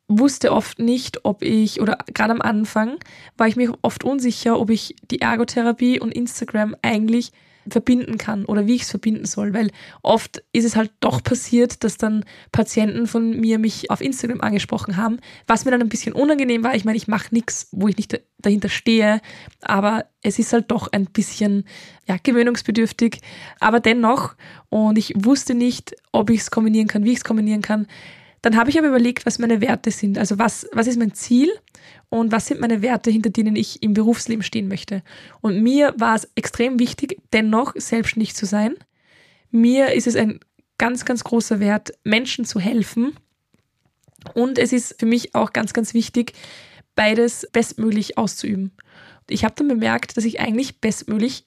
wusste 0.08 0.52
oft 0.52 0.78
nicht, 0.78 1.24
ob 1.24 1.42
ich, 1.42 1.80
oder 1.80 1.98
gerade 2.12 2.32
am 2.32 2.42
Anfang 2.42 2.98
war 3.36 3.46
ich 3.46 3.56
mir 3.56 3.74
oft 3.82 4.04
unsicher, 4.04 4.58
ob 4.58 4.70
ich 4.70 4.96
die 5.10 5.20
Ergotherapie 5.20 6.00
und 6.00 6.12
Instagram 6.12 6.74
eigentlich 6.82 7.32
verbinden 7.70 8.18
kann 8.18 8.44
oder 8.44 8.66
wie 8.66 8.76
ich 8.76 8.82
es 8.82 8.90
verbinden 8.90 9.26
soll, 9.26 9.52
weil 9.52 9.70
oft 10.02 10.42
ist 10.52 10.64
es 10.64 10.76
halt 10.76 10.90
doch 11.00 11.22
passiert, 11.22 11.84
dass 11.84 11.96
dann 11.96 12.24
Patienten 12.52 13.06
von 13.06 13.38
mir 13.38 13.58
mich 13.58 13.90
auf 13.90 14.00
Instagram 14.00 14.40
angesprochen 14.40 14.96
haben, 14.96 15.18
was 15.46 15.64
mir 15.64 15.70
dann 15.70 15.82
ein 15.82 15.88
bisschen 15.88 16.12
unangenehm 16.12 16.64
war. 16.64 16.74
Ich 16.74 16.84
meine, 16.84 16.96
ich 16.96 17.08
mache 17.08 17.34
nichts, 17.34 17.68
wo 17.72 17.88
ich 17.88 17.96
nicht 17.96 18.20
dahinter 18.38 18.68
stehe, 18.68 19.20
aber 19.60 20.06
es 20.22 20.38
ist 20.38 20.52
halt 20.52 20.70
doch 20.70 20.88
ein 20.92 21.06
bisschen 21.06 21.64
ja, 22.06 22.16
gewöhnungsbedürftig, 22.22 23.20
aber 23.60 23.80
dennoch 23.80 24.34
und 24.68 24.98
ich 24.98 25.12
wusste 25.16 25.54
nicht, 25.54 25.94
ob 26.12 26.30
ich 26.30 26.40
es 26.40 26.50
kombinieren 26.50 26.88
kann, 26.88 27.04
wie 27.04 27.12
ich 27.12 27.18
es 27.18 27.24
kombinieren 27.24 27.62
kann. 27.62 27.86
Dann 28.42 28.56
habe 28.56 28.70
ich 28.70 28.78
aber 28.78 28.88
überlegt, 28.88 29.26
was 29.26 29.38
meine 29.38 29.60
Werte 29.60 29.90
sind. 29.90 30.18
Also 30.18 30.38
was, 30.38 30.68
was 30.72 30.86
ist 30.86 30.98
mein 30.98 31.14
Ziel 31.14 31.50
und 32.08 32.32
was 32.32 32.46
sind 32.46 32.60
meine 32.60 32.82
Werte, 32.82 33.10
hinter 33.10 33.30
denen 33.30 33.56
ich 33.56 33.82
im 33.82 33.94
Berufsleben 33.94 34.42
stehen 34.42 34.68
möchte. 34.68 35.02
Und 35.40 35.62
mir 35.62 35.94
war 35.96 36.14
es 36.14 36.28
extrem 36.34 36.78
wichtig, 36.78 37.20
dennoch 37.32 37.74
selbstständig 37.76 38.34
zu 38.34 38.46
sein. 38.46 38.74
Mir 39.50 39.92
ist 39.92 40.06
es 40.06 40.16
ein 40.16 40.40
ganz, 40.78 41.04
ganz 41.04 41.24
großer 41.24 41.60
Wert, 41.60 41.92
Menschen 42.04 42.44
zu 42.44 42.60
helfen. 42.60 43.14
Und 44.34 44.58
es 44.58 44.72
ist 44.72 44.98
für 44.98 45.06
mich 45.06 45.34
auch 45.34 45.52
ganz, 45.52 45.72
ganz 45.72 45.94
wichtig, 45.94 46.32
beides 46.94 47.46
bestmöglich 47.52 48.18
auszuüben. 48.18 48.72
Ich 49.28 49.44
habe 49.44 49.54
dann 49.56 49.68
bemerkt, 49.68 50.16
dass 50.16 50.24
ich 50.24 50.40
eigentlich 50.40 50.80
bestmöglich 50.80 51.44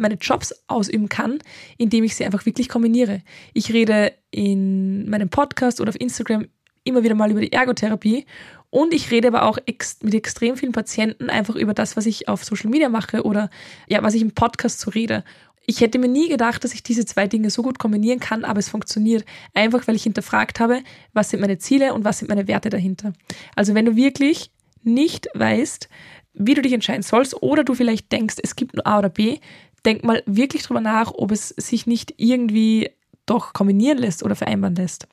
meine 0.00 0.14
Jobs 0.14 0.54
ausüben 0.66 1.08
kann, 1.08 1.38
indem 1.78 2.04
ich 2.04 2.16
sie 2.16 2.24
einfach 2.24 2.46
wirklich 2.46 2.68
kombiniere. 2.68 3.22
Ich 3.54 3.72
rede 3.72 4.12
in 4.30 5.08
meinem 5.08 5.28
Podcast 5.28 5.80
oder 5.80 5.90
auf 5.90 6.00
Instagram 6.00 6.46
immer 6.84 7.02
wieder 7.02 7.14
mal 7.14 7.30
über 7.30 7.40
die 7.40 7.52
Ergotherapie 7.52 8.24
und 8.70 8.94
ich 8.94 9.10
rede 9.10 9.28
aber 9.28 9.42
auch 9.42 9.58
ex 9.66 9.98
mit 10.02 10.14
extrem 10.14 10.56
vielen 10.56 10.72
Patienten 10.72 11.28
einfach 11.28 11.56
über 11.56 11.74
das, 11.74 11.96
was 11.96 12.06
ich 12.06 12.28
auf 12.28 12.44
Social 12.44 12.70
Media 12.70 12.88
mache 12.88 13.24
oder 13.24 13.50
ja, 13.88 14.02
was 14.02 14.14
ich 14.14 14.22
im 14.22 14.32
Podcast 14.32 14.80
so 14.80 14.90
rede. 14.90 15.24
Ich 15.66 15.80
hätte 15.80 15.98
mir 15.98 16.08
nie 16.08 16.28
gedacht, 16.28 16.64
dass 16.64 16.72
ich 16.72 16.82
diese 16.82 17.04
zwei 17.04 17.26
Dinge 17.26 17.50
so 17.50 17.62
gut 17.62 17.78
kombinieren 17.78 18.18
kann, 18.18 18.44
aber 18.44 18.58
es 18.58 18.68
funktioniert 18.68 19.24
einfach, 19.54 19.86
weil 19.86 19.96
ich 19.96 20.04
hinterfragt 20.04 20.58
habe, 20.58 20.82
was 21.12 21.30
sind 21.30 21.40
meine 21.40 21.58
Ziele 21.58 21.92
und 21.94 22.04
was 22.04 22.20
sind 22.20 22.28
meine 22.28 22.48
Werte 22.48 22.70
dahinter. 22.70 23.12
Also 23.56 23.74
wenn 23.74 23.84
du 23.84 23.96
wirklich 23.96 24.50
nicht 24.82 25.28
weißt, 25.34 25.88
wie 26.32 26.54
du 26.54 26.62
dich 26.62 26.72
entscheiden 26.72 27.02
sollst 27.02 27.42
oder 27.42 27.64
du 27.64 27.74
vielleicht 27.74 28.10
denkst, 28.12 28.36
es 28.42 28.56
gibt 28.56 28.74
nur 28.74 28.86
A 28.86 29.00
oder 29.00 29.10
B, 29.10 29.38
denk 29.84 30.04
mal 30.04 30.22
wirklich 30.26 30.62
drüber 30.62 30.80
nach, 30.80 31.12
ob 31.14 31.32
es 31.32 31.48
sich 31.48 31.86
nicht 31.86 32.14
irgendwie 32.16 32.90
doch 33.26 33.52
kombinieren 33.52 33.98
lässt 33.98 34.22
oder 34.22 34.34
vereinbaren 34.34 34.74
lässt. 34.74 35.06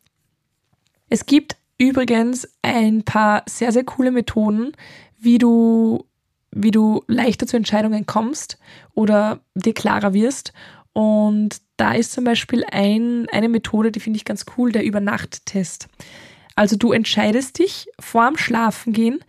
Es 1.10 1.26
gibt 1.26 1.56
übrigens 1.78 2.48
ein 2.62 3.04
paar 3.04 3.44
sehr, 3.48 3.72
sehr 3.72 3.84
coole 3.84 4.12
Methoden, 4.12 4.74
wie 5.18 5.38
du, 5.38 6.06
wie 6.52 6.72
du 6.72 7.04
leichter 7.08 7.48
zu 7.48 7.58
Entscheidungen 7.58 8.06
kommst 8.06 8.58
oder 8.94 9.40
dir 9.56 9.74
klarer 9.74 10.14
wirst. 10.14 10.54
Und 10.94 11.62
da 11.78 11.94
ist 11.94 12.12
zum 12.12 12.24
Beispiel 12.24 12.64
ein, 12.72 13.28
eine 13.32 13.50
Methode, 13.50 13.92
die 13.92 14.00
finde 14.00 14.18
ich 14.18 14.26
ganz 14.26 14.46
cool, 14.58 14.72
der 14.72 14.84
Übernachttest. 14.84 15.88
Also 16.56 16.76
du 16.76 16.92
entscheidest 16.92 17.60
dich 17.60 17.88
vorm 18.00 18.36
Schlafengehen 18.36 19.20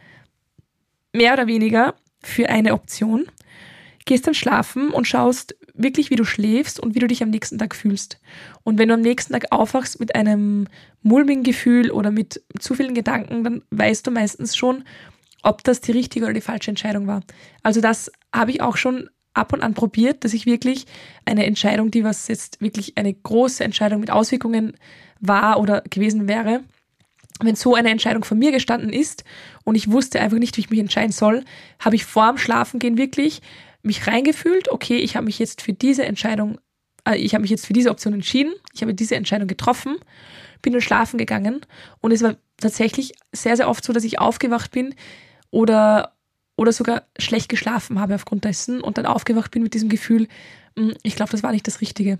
mehr 1.12 1.34
oder 1.34 1.46
weniger 1.46 1.94
für 2.22 2.48
eine 2.48 2.72
Option 2.72 3.26
gehst 4.08 4.26
dann 4.26 4.34
schlafen 4.34 4.90
und 4.90 5.06
schaust 5.06 5.54
wirklich, 5.74 6.10
wie 6.10 6.16
du 6.16 6.24
schläfst 6.24 6.80
und 6.80 6.94
wie 6.94 6.98
du 6.98 7.06
dich 7.06 7.22
am 7.22 7.30
nächsten 7.30 7.58
Tag 7.58 7.76
fühlst. 7.76 8.18
Und 8.64 8.78
wenn 8.78 8.88
du 8.88 8.94
am 8.94 9.00
nächsten 9.00 9.34
Tag 9.34 9.52
aufwachst 9.52 10.00
mit 10.00 10.14
einem 10.14 10.66
mulmigen 11.02 11.44
Gefühl 11.44 11.90
oder 11.90 12.10
mit 12.10 12.42
zu 12.58 12.74
vielen 12.74 12.94
Gedanken, 12.94 13.44
dann 13.44 13.62
weißt 13.70 14.06
du 14.06 14.10
meistens 14.10 14.56
schon, 14.56 14.82
ob 15.42 15.62
das 15.62 15.80
die 15.80 15.92
richtige 15.92 16.24
oder 16.24 16.34
die 16.34 16.40
falsche 16.40 16.70
Entscheidung 16.70 17.06
war. 17.06 17.22
Also 17.62 17.80
das 17.80 18.10
habe 18.34 18.50
ich 18.50 18.60
auch 18.60 18.76
schon 18.76 19.08
ab 19.34 19.52
und 19.52 19.62
an 19.62 19.74
probiert, 19.74 20.24
dass 20.24 20.34
ich 20.34 20.46
wirklich 20.46 20.86
eine 21.24 21.46
Entscheidung, 21.46 21.90
die 21.90 22.02
was 22.02 22.26
jetzt 22.28 22.60
wirklich 22.60 22.96
eine 22.96 23.12
große 23.12 23.62
Entscheidung 23.62 24.00
mit 24.00 24.10
Auswirkungen 24.10 24.76
war 25.20 25.60
oder 25.60 25.82
gewesen 25.82 26.26
wäre, 26.28 26.62
wenn 27.40 27.54
so 27.54 27.74
eine 27.74 27.90
Entscheidung 27.90 28.24
von 28.24 28.38
mir 28.38 28.50
gestanden 28.50 28.92
ist 28.92 29.22
und 29.64 29.76
ich 29.76 29.90
wusste 29.90 30.20
einfach 30.20 30.38
nicht, 30.38 30.56
wie 30.56 30.62
ich 30.62 30.70
mich 30.70 30.80
entscheiden 30.80 31.12
soll, 31.12 31.44
habe 31.78 31.94
ich 31.94 32.04
vor 32.04 32.28
dem 32.28 32.38
Schlafengehen 32.38 32.98
wirklich 32.98 33.42
mich 33.88 34.06
reingefühlt, 34.06 34.70
okay, 34.70 34.98
ich 34.98 35.16
habe 35.16 35.26
mich 35.26 35.38
jetzt 35.38 35.62
für 35.62 35.72
diese 35.72 36.04
Entscheidung, 36.04 36.58
äh, 37.04 37.16
ich 37.16 37.34
habe 37.34 37.42
mich 37.42 37.50
jetzt 37.50 37.66
für 37.66 37.72
diese 37.72 37.90
Option 37.90 38.12
entschieden, 38.14 38.54
ich 38.72 38.82
habe 38.82 38.94
diese 38.94 39.16
Entscheidung 39.16 39.48
getroffen, 39.48 39.96
bin 40.62 40.72
dann 40.72 40.82
schlafen 40.82 41.18
gegangen 41.18 41.60
und 42.00 42.12
es 42.12 42.22
war 42.22 42.36
tatsächlich 42.58 43.14
sehr, 43.32 43.56
sehr 43.56 43.68
oft 43.68 43.84
so, 43.84 43.92
dass 43.92 44.04
ich 44.04 44.18
aufgewacht 44.18 44.70
bin 44.70 44.94
oder, 45.50 46.14
oder 46.56 46.72
sogar 46.72 47.04
schlecht 47.18 47.48
geschlafen 47.48 48.00
habe 48.00 48.14
aufgrund 48.14 48.44
dessen 48.44 48.80
und 48.80 48.98
dann 48.98 49.06
aufgewacht 49.06 49.50
bin 49.50 49.62
mit 49.62 49.74
diesem 49.74 49.88
Gefühl, 49.88 50.28
ich 51.02 51.16
glaube, 51.16 51.30
das 51.32 51.42
war 51.42 51.52
nicht 51.52 51.66
das 51.66 51.80
Richtige. 51.80 52.18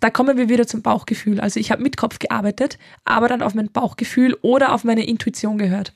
Da 0.00 0.10
kommen 0.10 0.36
wir 0.36 0.48
wieder 0.48 0.66
zum 0.66 0.82
Bauchgefühl. 0.82 1.40
Also 1.40 1.60
ich 1.60 1.70
habe 1.70 1.82
mit 1.82 1.96
Kopf 1.96 2.18
gearbeitet, 2.18 2.78
aber 3.04 3.28
dann 3.28 3.42
auf 3.42 3.54
mein 3.54 3.70
Bauchgefühl 3.70 4.36
oder 4.42 4.72
auf 4.72 4.84
meine 4.84 5.06
Intuition 5.06 5.58
gehört 5.58 5.92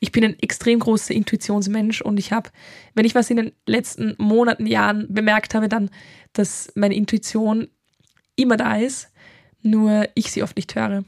ich 0.00 0.12
bin 0.12 0.24
ein 0.24 0.38
extrem 0.40 0.80
großer 0.80 1.14
Intuitionsmensch 1.14 2.00
und 2.00 2.18
ich 2.18 2.32
habe, 2.32 2.50
wenn 2.94 3.04
ich 3.04 3.14
was 3.14 3.30
in 3.30 3.36
den 3.36 3.52
letzten 3.66 4.14
Monaten, 4.18 4.66
Jahren 4.66 5.06
bemerkt 5.12 5.54
habe, 5.54 5.68
dann, 5.68 5.90
dass 6.32 6.72
meine 6.74 6.96
Intuition 6.96 7.68
immer 8.34 8.56
da 8.56 8.76
ist, 8.76 9.08
nur 9.62 10.08
ich 10.14 10.32
sie 10.32 10.42
oft 10.42 10.56
nicht 10.56 10.74
höre 10.74 11.04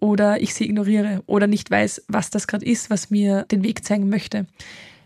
oder 0.00 0.42
ich 0.42 0.54
sie 0.54 0.64
ignoriere 0.64 1.22
oder 1.26 1.46
nicht 1.46 1.70
weiß, 1.70 2.04
was 2.08 2.30
das 2.30 2.48
gerade 2.48 2.66
ist, 2.66 2.90
was 2.90 3.10
mir 3.10 3.44
den 3.44 3.62
Weg 3.62 3.84
zeigen 3.84 4.08
möchte. 4.08 4.46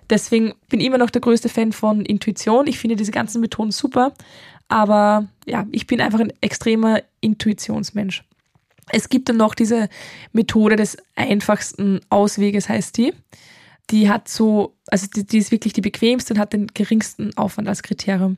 Deswegen 0.08 0.54
bin 0.70 0.80
ich 0.80 0.86
immer 0.86 0.98
noch 0.98 1.10
der 1.10 1.20
größte 1.20 1.50
Fan 1.50 1.72
von 1.72 2.06
Intuition. 2.06 2.68
Ich 2.68 2.78
finde 2.78 2.96
diese 2.96 3.10
ganzen 3.10 3.40
Methoden 3.40 3.72
super, 3.72 4.14
aber 4.68 5.28
ja, 5.46 5.66
ich 5.70 5.86
bin 5.86 6.00
einfach 6.00 6.20
ein 6.20 6.32
extremer 6.40 7.02
Intuitionsmensch. 7.20 8.24
Es 8.90 9.08
gibt 9.08 9.28
dann 9.28 9.36
noch 9.36 9.54
diese 9.54 9.88
Methode 10.32 10.76
des 10.76 10.96
einfachsten 11.16 12.00
Ausweges, 12.08 12.68
heißt 12.68 12.96
die. 12.96 13.12
Die 13.90 14.08
hat 14.08 14.28
so, 14.28 14.76
also 14.88 15.06
die, 15.14 15.26
die 15.26 15.38
ist 15.38 15.50
wirklich 15.52 15.72
die 15.72 15.80
bequemste 15.80 16.34
und 16.34 16.40
hat 16.40 16.52
den 16.52 16.68
geringsten 16.68 17.36
Aufwand 17.36 17.68
als 17.68 17.82
Kriterium. 17.82 18.36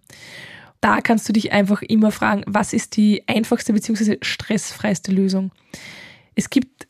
Da 0.81 1.01
kannst 1.01 1.29
du 1.29 1.33
dich 1.33 1.53
einfach 1.53 1.83
immer 1.83 2.13
fragen, 2.13 2.45
was 2.47 2.73
ist 2.73 2.97
die 2.97 3.27
einfachste 3.27 3.73
bzw. 3.73 4.19
stressfreiste 4.23 5.11
Lösung? 5.11 5.51
Es 6.35 6.51
gibt 6.51 6.87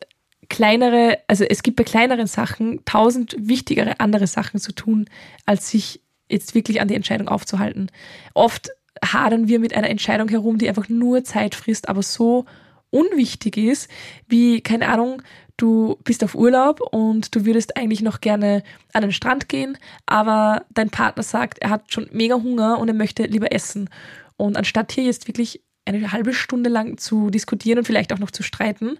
kleinere, 0.48 1.18
also 1.26 1.44
es 1.44 1.62
gibt 1.62 1.76
bei 1.76 1.84
kleineren 1.84 2.26
Sachen 2.26 2.84
tausend 2.84 3.36
wichtigere 3.38 4.00
andere 4.00 4.26
Sachen 4.26 4.60
zu 4.60 4.72
tun, 4.72 5.08
als 5.46 5.70
sich 5.70 6.00
jetzt 6.28 6.54
wirklich 6.54 6.80
an 6.80 6.88
die 6.88 6.94
Entscheidung 6.94 7.28
aufzuhalten. 7.28 7.90
Oft 8.34 8.70
hadern 9.04 9.48
wir 9.48 9.58
mit 9.58 9.74
einer 9.74 9.90
Entscheidung 9.90 10.28
herum, 10.28 10.58
die 10.58 10.68
einfach 10.68 10.88
nur 10.88 11.24
Zeit 11.24 11.54
frisst, 11.54 11.88
aber 11.88 12.02
so 12.02 12.46
unwichtig 12.90 13.56
ist, 13.56 13.90
wie, 14.26 14.60
keine 14.60 14.88
Ahnung, 14.88 15.22
du 15.56 15.96
bist 16.04 16.24
auf 16.24 16.34
Urlaub 16.34 16.80
und 16.80 17.34
du 17.34 17.44
würdest 17.44 17.76
eigentlich 17.76 18.00
noch 18.00 18.20
gerne 18.20 18.62
an 18.92 19.02
den 19.02 19.12
Strand 19.12 19.48
gehen, 19.48 19.76
aber 20.06 20.64
dein 20.70 20.90
Partner 20.90 21.22
sagt, 21.22 21.58
er 21.58 21.70
hat 21.70 21.92
schon 21.92 22.08
mega 22.12 22.36
Hunger 22.36 22.78
und 22.78 22.88
er 22.88 22.94
möchte 22.94 23.24
lieber 23.24 23.52
essen. 23.52 23.90
Und 24.36 24.56
anstatt 24.56 24.92
hier 24.92 25.04
jetzt 25.04 25.28
wirklich 25.28 25.62
eine 25.84 26.12
halbe 26.12 26.32
Stunde 26.32 26.70
lang 26.70 26.96
zu 26.98 27.30
diskutieren 27.30 27.78
und 27.78 27.84
vielleicht 27.84 28.12
auch 28.12 28.18
noch 28.18 28.30
zu 28.30 28.42
streiten, 28.42 28.98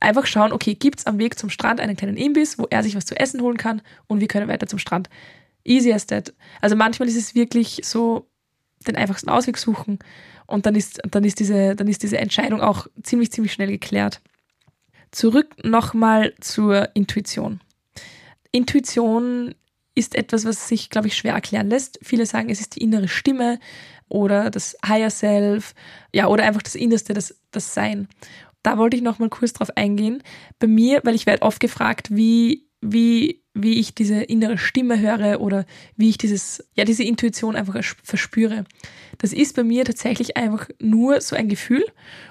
einfach 0.00 0.26
schauen, 0.26 0.52
okay, 0.52 0.74
gibt 0.74 1.00
es 1.00 1.06
am 1.06 1.18
Weg 1.18 1.38
zum 1.38 1.50
Strand 1.50 1.80
einen 1.80 1.96
kleinen 1.96 2.16
Imbiss, 2.16 2.58
wo 2.58 2.66
er 2.70 2.82
sich 2.82 2.94
was 2.94 3.06
zu 3.06 3.18
essen 3.18 3.40
holen 3.40 3.56
kann 3.56 3.82
und 4.06 4.20
wir 4.20 4.28
können 4.28 4.48
weiter 4.48 4.66
zum 4.66 4.78
Strand. 4.78 5.10
Easy 5.64 5.92
as 5.92 6.06
that. 6.06 6.32
Also 6.60 6.76
manchmal 6.76 7.08
ist 7.08 7.16
es 7.16 7.34
wirklich 7.34 7.80
so, 7.82 8.28
den 8.86 8.96
einfachsten 8.96 9.30
Ausweg 9.30 9.58
suchen 9.58 9.98
und 10.46 10.66
dann 10.66 10.74
ist, 10.74 11.00
dann 11.10 11.24
ist, 11.24 11.40
diese, 11.40 11.76
dann 11.76 11.88
ist 11.88 12.02
diese 12.02 12.18
Entscheidung 12.18 12.60
auch 12.60 12.86
ziemlich, 13.02 13.32
ziemlich 13.32 13.52
schnell 13.52 13.68
geklärt. 13.68 14.20
Zurück 15.10 15.64
nochmal 15.64 16.34
zur 16.40 16.94
Intuition. 16.94 17.60
Intuition 18.52 19.54
ist 19.94 20.14
etwas, 20.14 20.44
was 20.44 20.68
sich, 20.68 20.90
glaube 20.90 21.08
ich, 21.08 21.16
schwer 21.16 21.34
erklären 21.34 21.68
lässt. 21.68 21.98
Viele 22.02 22.24
sagen, 22.24 22.50
es 22.50 22.60
ist 22.60 22.76
die 22.76 22.82
innere 22.82 23.08
Stimme 23.08 23.58
oder 24.08 24.50
das 24.50 24.76
Higher 24.86 25.10
Self, 25.10 25.74
ja, 26.14 26.28
oder 26.28 26.44
einfach 26.44 26.62
das 26.62 26.74
Innerste, 26.74 27.14
das, 27.14 27.34
das 27.50 27.74
Sein. 27.74 28.08
Da 28.62 28.78
wollte 28.78 28.96
ich 28.96 29.02
nochmal 29.02 29.28
kurz 29.28 29.52
drauf 29.52 29.70
eingehen. 29.76 30.22
Bei 30.58 30.66
mir, 30.66 31.00
weil 31.04 31.14
ich 31.14 31.26
werde 31.26 31.42
oft 31.42 31.60
gefragt, 31.60 32.08
wie, 32.10 32.67
wie, 32.80 33.42
wie 33.54 33.78
ich 33.78 33.94
diese 33.94 34.22
innere 34.22 34.58
Stimme 34.58 35.00
höre 35.00 35.40
oder 35.40 35.66
wie 35.96 36.08
ich 36.08 36.18
dieses, 36.18 36.68
ja, 36.74 36.84
diese 36.84 37.02
Intuition 37.02 37.56
einfach 37.56 37.82
verspüre. 38.02 38.64
Das 39.18 39.32
ist 39.32 39.56
bei 39.56 39.64
mir 39.64 39.84
tatsächlich 39.84 40.36
einfach 40.36 40.68
nur 40.78 41.20
so 41.20 41.34
ein 41.34 41.48
Gefühl. 41.48 41.84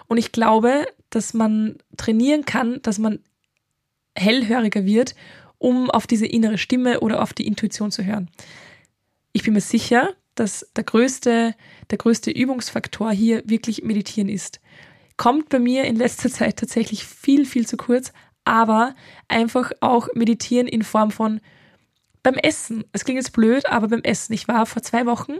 Und 0.07 0.17
ich 0.17 0.31
glaube, 0.31 0.85
dass 1.09 1.33
man 1.33 1.77
trainieren 1.97 2.45
kann, 2.45 2.81
dass 2.81 2.99
man 2.99 3.19
hellhöriger 4.17 4.85
wird, 4.85 5.15
um 5.57 5.89
auf 5.89 6.07
diese 6.07 6.25
innere 6.25 6.57
Stimme 6.57 7.01
oder 7.01 7.21
auf 7.21 7.33
die 7.33 7.47
Intuition 7.47 7.91
zu 7.91 8.05
hören. 8.05 8.29
Ich 9.33 9.43
bin 9.43 9.53
mir 9.53 9.61
sicher, 9.61 10.15
dass 10.35 10.67
der 10.75 10.83
größte, 10.83 11.55
der 11.89 11.97
größte 11.97 12.31
Übungsfaktor 12.31 13.11
hier 13.11 13.43
wirklich 13.45 13.83
meditieren 13.83 14.29
ist. 14.29 14.59
Kommt 15.17 15.49
bei 15.49 15.59
mir 15.59 15.85
in 15.85 15.95
letzter 15.95 16.29
Zeit 16.31 16.57
tatsächlich 16.57 17.03
viel, 17.05 17.45
viel 17.45 17.67
zu 17.67 17.77
kurz, 17.77 18.13
aber 18.47 18.95
einfach 19.27 19.71
auch 19.81 20.07
meditieren 20.15 20.67
in 20.67 20.83
Form 20.83 21.11
von 21.11 21.41
beim 22.23 22.35
Essen. 22.35 22.85
Es 22.93 23.05
klingt 23.05 23.19
jetzt 23.19 23.33
blöd, 23.33 23.67
aber 23.67 23.89
beim 23.89 24.01
Essen. 24.01 24.33
Ich 24.33 24.47
war 24.47 24.65
vor 24.65 24.81
zwei 24.81 25.05
Wochen 25.05 25.33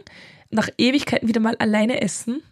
nach 0.50 0.70
Ewigkeiten 0.78 1.28
wieder 1.28 1.42
mal 1.42 1.56
alleine 1.58 2.02
essen 2.02 2.44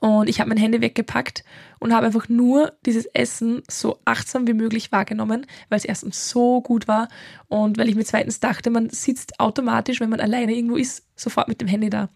und 0.00 0.28
ich 0.28 0.40
habe 0.40 0.48
mein 0.48 0.58
Handy 0.58 0.80
weggepackt 0.80 1.44
und 1.78 1.94
habe 1.94 2.06
einfach 2.06 2.28
nur 2.28 2.72
dieses 2.84 3.06
Essen 3.06 3.62
so 3.70 4.00
achtsam 4.04 4.46
wie 4.46 4.52
möglich 4.52 4.90
wahrgenommen, 4.90 5.46
weil 5.68 5.78
es 5.78 5.84
erstens 5.84 6.28
so 6.28 6.60
gut 6.60 6.88
war 6.88 7.08
und 7.48 7.78
weil 7.78 7.88
ich 7.88 7.94
mir 7.94 8.04
zweitens 8.04 8.40
dachte, 8.40 8.70
man 8.70 8.90
sitzt 8.90 9.38
automatisch, 9.38 10.00
wenn 10.00 10.10
man 10.10 10.20
alleine 10.20 10.54
irgendwo 10.54 10.76
ist, 10.76 11.04
sofort 11.14 11.48
mit 11.48 11.60
dem 11.60 11.68
Handy 11.68 11.88
da. 11.88 12.08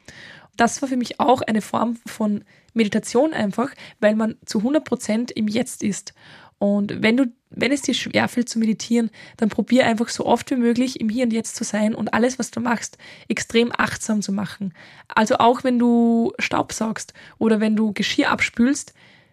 Das 0.56 0.82
war 0.82 0.88
für 0.88 0.96
mich 0.96 1.20
auch 1.20 1.42
eine 1.42 1.62
Form 1.62 1.96
von 2.06 2.44
Meditation 2.74 3.32
einfach, 3.32 3.70
weil 4.00 4.16
man 4.16 4.36
zu 4.44 4.58
100 4.58 4.84
Prozent 4.84 5.30
im 5.30 5.46
Jetzt 5.46 5.82
ist. 5.82 6.12
Und 6.60 7.02
wenn 7.02 7.16
du, 7.16 7.32
wenn 7.48 7.72
es 7.72 7.80
dir 7.80 7.94
schwerfällt 7.94 8.50
zu 8.50 8.58
meditieren, 8.58 9.10
dann 9.38 9.48
probier 9.48 9.86
einfach 9.86 10.10
so 10.10 10.26
oft 10.26 10.50
wie 10.50 10.56
möglich 10.56 11.00
im 11.00 11.08
Hier 11.08 11.24
und 11.24 11.32
Jetzt 11.32 11.56
zu 11.56 11.64
sein 11.64 11.94
und 11.94 12.12
alles, 12.12 12.38
was 12.38 12.50
du 12.50 12.60
machst, 12.60 12.98
extrem 13.28 13.72
achtsam 13.76 14.20
zu 14.20 14.30
machen. 14.30 14.74
Also 15.08 15.38
auch 15.38 15.64
wenn 15.64 15.78
du 15.78 16.34
Staub 16.38 16.74
saugst 16.74 17.14
oder 17.38 17.60
wenn 17.60 17.76
du 17.76 17.94
Geschirr 17.94 18.30
abspülst, 18.30 18.92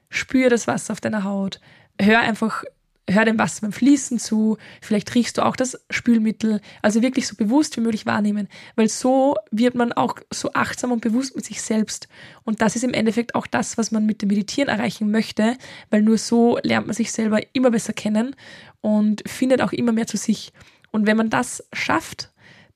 spür 0.10 0.50
das 0.50 0.68
Wasser 0.68 0.94
auf 0.94 1.02
deiner 1.02 1.26
Haut. 1.26 1.60
Hör 2.00 2.22
einfach 2.22 2.64
hör 3.10 3.26
dem 3.26 3.40
Wasser 3.40 3.62
beim 3.62 3.72
Fließen 3.72 4.20
zu, 4.20 4.58
vielleicht 4.82 5.14
riechst 5.16 5.38
du 5.38 5.46
auch 5.46 5.56
das 5.56 5.80
Spülmittel, 5.90 6.62
also 6.82 7.02
wirklich 7.02 7.28
so 7.28 7.36
bewusst 7.36 7.78
wie 7.78 7.82
möglich 7.82 8.06
wahrnehmen, 8.06 8.48
weil 8.76 8.90
so 8.90 9.36
wird 9.52 9.76
man 9.76 9.94
auch 9.94 10.18
so 10.32 10.52
achtsam 10.54 10.92
und 10.92 11.02
bewusst 11.02 11.36
mit 11.36 11.46
sich 11.46 11.62
selbst. 11.62 12.08
Und 12.44 12.62
das 12.62 12.76
ist 12.76 12.84
im 12.84 12.94
Endeffekt 12.94 13.36
auch 13.36 13.48
das, 13.48 13.78
was 13.78 13.92
man 13.92 14.06
mit 14.06 14.22
dem 14.22 14.30
Meditieren 14.30 14.70
erreichen 14.70 15.10
möchte, 15.10 15.58
weil 15.90 16.02
nur 16.02 16.18
so 16.18 16.60
lernt 16.64 16.88
man 16.88 16.96
sich 16.96 17.12
selber 17.12 17.40
immer 17.54 17.72
besser 17.72 17.94
kennen 17.94 18.36
und 18.82 19.24
findet 19.28 19.62
auch 19.62 19.72
immer 19.72 19.94
mehr 19.94 20.08
zu 20.08 20.18
sich. 20.18 20.52
Und 20.92 21.08
wenn 21.08 21.18
man 21.18 21.30
das 21.30 21.64
schafft, 21.74 22.32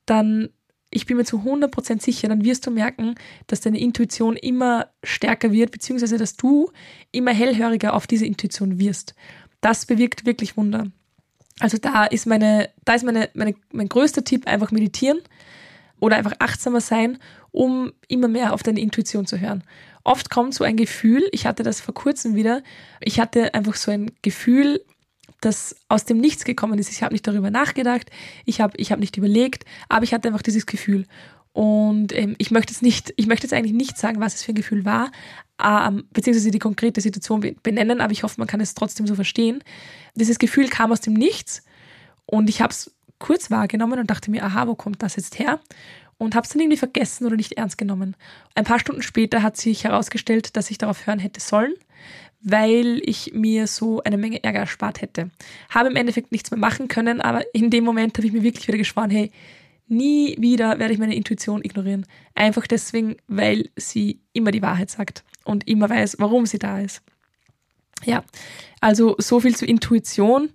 dann 0.06 0.48
ich 0.94 1.06
bin 1.06 1.16
mir 1.16 1.24
zu 1.24 1.38
100% 1.38 2.02
sicher, 2.02 2.28
dann 2.28 2.44
wirst 2.44 2.66
du 2.66 2.70
merken, 2.70 3.14
dass 3.46 3.62
deine 3.62 3.80
Intuition 3.80 4.36
immer 4.36 4.88
stärker 5.02 5.50
wird, 5.50 5.70
beziehungsweise 5.70 6.18
dass 6.18 6.36
du 6.36 6.70
immer 7.12 7.32
hellhöriger 7.32 7.94
auf 7.94 8.06
diese 8.06 8.26
Intuition 8.26 8.78
wirst 8.78 9.14
das 9.62 9.86
bewirkt 9.86 10.26
wirklich 10.26 10.58
Wunder. 10.58 10.88
Also 11.60 11.78
da 11.78 12.04
ist 12.04 12.26
meine, 12.26 12.68
da 12.84 12.94
ist 12.94 13.04
meine, 13.04 13.30
meine, 13.32 13.54
mein 13.72 13.88
größter 13.88 14.24
Tipp 14.24 14.46
einfach 14.46 14.70
meditieren 14.70 15.20
oder 16.00 16.16
einfach 16.16 16.34
achtsamer 16.40 16.80
sein, 16.80 17.18
um 17.52 17.92
immer 18.08 18.28
mehr 18.28 18.52
auf 18.52 18.62
deine 18.62 18.80
Intuition 18.80 19.26
zu 19.26 19.40
hören. 19.40 19.62
Oft 20.04 20.30
kommt 20.30 20.54
so 20.54 20.64
ein 20.64 20.76
Gefühl, 20.76 21.22
ich 21.30 21.46
hatte 21.46 21.62
das 21.62 21.80
vor 21.80 21.94
kurzem 21.94 22.34
wieder, 22.34 22.62
ich 23.00 23.20
hatte 23.20 23.54
einfach 23.54 23.76
so 23.76 23.92
ein 23.92 24.10
Gefühl, 24.22 24.84
das 25.40 25.76
aus 25.88 26.04
dem 26.04 26.18
Nichts 26.18 26.44
gekommen 26.44 26.78
ist. 26.78 26.90
Ich 26.90 27.02
habe 27.02 27.14
nicht 27.14 27.26
darüber 27.26 27.50
nachgedacht, 27.50 28.10
ich 28.44 28.60
habe 28.60 28.76
ich 28.78 28.90
hab 28.90 28.98
nicht 28.98 29.16
überlegt, 29.16 29.64
aber 29.88 30.04
ich 30.04 30.12
hatte 30.12 30.28
einfach 30.28 30.42
dieses 30.42 30.66
Gefühl. 30.66 31.06
Und 31.52 32.16
ähm, 32.16 32.34
ich 32.38 32.50
möchte 32.50 32.72
jetzt 32.72 32.82
nicht, 32.82 33.12
ich 33.16 33.26
möchte 33.26 33.46
jetzt 33.46 33.52
eigentlich 33.52 33.74
nicht 33.74 33.98
sagen, 33.98 34.20
was 34.20 34.34
es 34.34 34.42
für 34.42 34.52
ein 34.52 34.56
Gefühl 34.56 34.84
war, 34.84 35.10
ähm, 35.62 36.04
beziehungsweise 36.12 36.50
die 36.50 36.58
konkrete 36.58 37.00
Situation 37.00 37.56
benennen, 37.62 38.00
aber 38.00 38.12
ich 38.12 38.22
hoffe, 38.22 38.36
man 38.38 38.48
kann 38.48 38.60
es 38.60 38.74
trotzdem 38.74 39.06
so 39.06 39.14
verstehen. 39.14 39.62
Dieses 40.14 40.38
Gefühl 40.38 40.68
kam 40.68 40.92
aus 40.92 41.00
dem 41.00 41.12
Nichts 41.12 41.62
und 42.26 42.48
ich 42.48 42.62
habe 42.62 42.70
es 42.70 42.90
kurz 43.18 43.50
wahrgenommen 43.50 43.98
und 43.98 44.10
dachte 44.10 44.30
mir, 44.30 44.44
aha, 44.44 44.66
wo 44.66 44.74
kommt 44.74 45.02
das 45.02 45.16
jetzt 45.16 45.38
her? 45.38 45.60
Und 46.18 46.34
habe 46.34 46.44
es 46.44 46.52
dann 46.52 46.60
irgendwie 46.60 46.78
vergessen 46.78 47.26
oder 47.26 47.36
nicht 47.36 47.52
ernst 47.52 47.78
genommen. 47.78 48.16
Ein 48.54 48.64
paar 48.64 48.78
Stunden 48.78 49.02
später 49.02 49.42
hat 49.42 49.56
sich 49.56 49.84
herausgestellt, 49.84 50.56
dass 50.56 50.70
ich 50.70 50.78
darauf 50.78 51.06
hören 51.06 51.18
hätte 51.18 51.40
sollen, 51.40 51.74
weil 52.40 53.00
ich 53.04 53.32
mir 53.34 53.66
so 53.66 54.02
eine 54.02 54.16
Menge 54.16 54.42
Ärger 54.42 54.60
erspart 54.60 55.02
hätte. 55.02 55.30
Habe 55.68 55.90
im 55.90 55.96
Endeffekt 55.96 56.32
nichts 56.32 56.50
mehr 56.50 56.58
machen 56.58 56.88
können, 56.88 57.20
aber 57.20 57.42
in 57.54 57.70
dem 57.70 57.84
Moment 57.84 58.16
habe 58.16 58.26
ich 58.26 58.32
mir 58.32 58.42
wirklich 58.42 58.68
wieder 58.68 58.78
geschworen, 58.78 59.10
hey, 59.10 59.30
nie 59.92 60.36
wieder 60.40 60.78
werde 60.78 60.92
ich 60.92 60.98
meine 60.98 61.14
Intuition 61.14 61.64
ignorieren. 61.64 62.06
Einfach 62.34 62.66
deswegen, 62.66 63.16
weil 63.28 63.70
sie 63.76 64.20
immer 64.32 64.50
die 64.50 64.62
Wahrheit 64.62 64.90
sagt 64.90 65.22
und 65.44 65.68
immer 65.68 65.88
weiß, 65.88 66.16
warum 66.18 66.46
sie 66.46 66.58
da 66.58 66.80
ist. 66.80 67.02
Ja, 68.04 68.24
also 68.80 69.14
so 69.18 69.38
viel 69.38 69.54
zur 69.54 69.68
Intuition. 69.68 70.50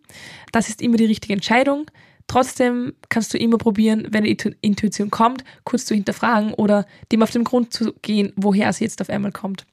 Das 0.51 0.67
ist 0.67 0.81
immer 0.81 0.97
die 0.97 1.05
richtige 1.05 1.33
Entscheidung. 1.33 1.89
Trotzdem 2.27 2.93
kannst 3.07 3.33
du 3.33 3.37
immer 3.37 3.57
probieren, 3.57 4.07
wenn 4.11 4.25
die 4.25 4.37
Intuition 4.59 5.09
kommt, 5.09 5.45
kurz 5.63 5.85
zu 5.85 5.95
hinterfragen 5.95 6.53
oder 6.53 6.85
dem 7.13 7.23
auf 7.23 7.31
den 7.31 7.45
Grund 7.45 7.71
zu 7.71 7.93
gehen, 8.01 8.33
woher 8.35 8.73
sie 8.73 8.83
jetzt 8.83 9.01
auf 9.01 9.09
einmal 9.09 9.31
kommt. 9.31 9.65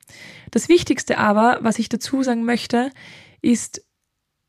Das 0.52 0.68
Wichtigste 0.68 1.18
aber, 1.18 1.58
was 1.62 1.80
ich 1.80 1.88
dazu 1.88 2.22
sagen 2.22 2.44
möchte, 2.44 2.90
ist, 3.42 3.84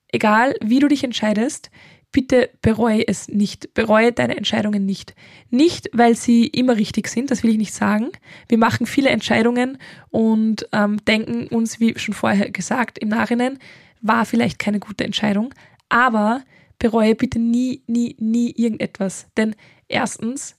egal 0.10 0.56
wie 0.64 0.80
du 0.80 0.88
dich 0.88 1.04
entscheidest, 1.04 1.72
bitte 2.16 2.50
bereue 2.62 3.06
es 3.06 3.28
nicht. 3.28 3.74
Bereue 3.74 4.14
deine 4.14 4.38
Entscheidungen 4.38 4.86
nicht. 4.86 5.14
Nicht, 5.50 5.90
weil 5.92 6.16
sie 6.16 6.48
immer 6.48 6.78
richtig 6.78 7.10
sind, 7.10 7.30
das 7.30 7.44
will 7.44 7.50
ich 7.50 7.58
nicht 7.58 7.74
sagen. 7.74 8.12
Wir 8.48 8.58
machen 8.58 8.86
viele 8.86 9.10
Entscheidungen 9.10 9.78
und 10.12 10.66
ähm, 10.72 11.04
denken 11.04 11.48
uns, 11.48 11.82
wie 11.82 12.00
schon 12.00 12.14
vorher 12.14 12.52
gesagt, 12.52 13.00
im 13.00 13.10
Nachhinein 13.10 13.60
war 14.00 14.26
vielleicht 14.26 14.60
keine 14.60 14.80
gute 14.80 15.04
Entscheidung. 15.04 15.54
Aber 15.90 16.42
bereue 16.80 17.16
bitte 17.16 17.38
nie, 17.38 17.82
nie, 17.86 18.16
nie 18.18 18.54
irgendetwas. 18.56 19.28
Denn 19.36 19.54
erstens 19.90 20.56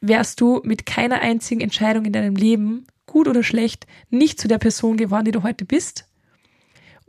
wärst 0.00 0.40
du 0.40 0.60
mit 0.64 0.86
keiner 0.86 1.20
einzigen 1.20 1.60
Entscheidung 1.60 2.04
in 2.04 2.12
deinem 2.12 2.34
Leben, 2.34 2.88
gut 3.06 3.28
oder 3.28 3.44
schlecht, 3.44 3.86
nicht 4.08 4.40
zu 4.40 4.48
der 4.48 4.58
Person 4.58 4.96
geworden, 4.96 5.26
die 5.26 5.30
du 5.30 5.44
heute 5.44 5.64
bist. 5.64 6.09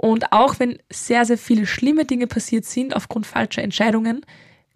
Und 0.02 0.32
auch 0.32 0.58
wenn 0.58 0.80
sehr, 0.92 1.26
sehr 1.26 1.38
viele 1.38 1.68
schlimme 1.68 2.06
Dinge 2.06 2.26
passiert 2.26 2.66
sind 2.66 2.96
aufgrund 2.96 3.28
falscher 3.28 3.62
Entscheidungen, 3.62 4.26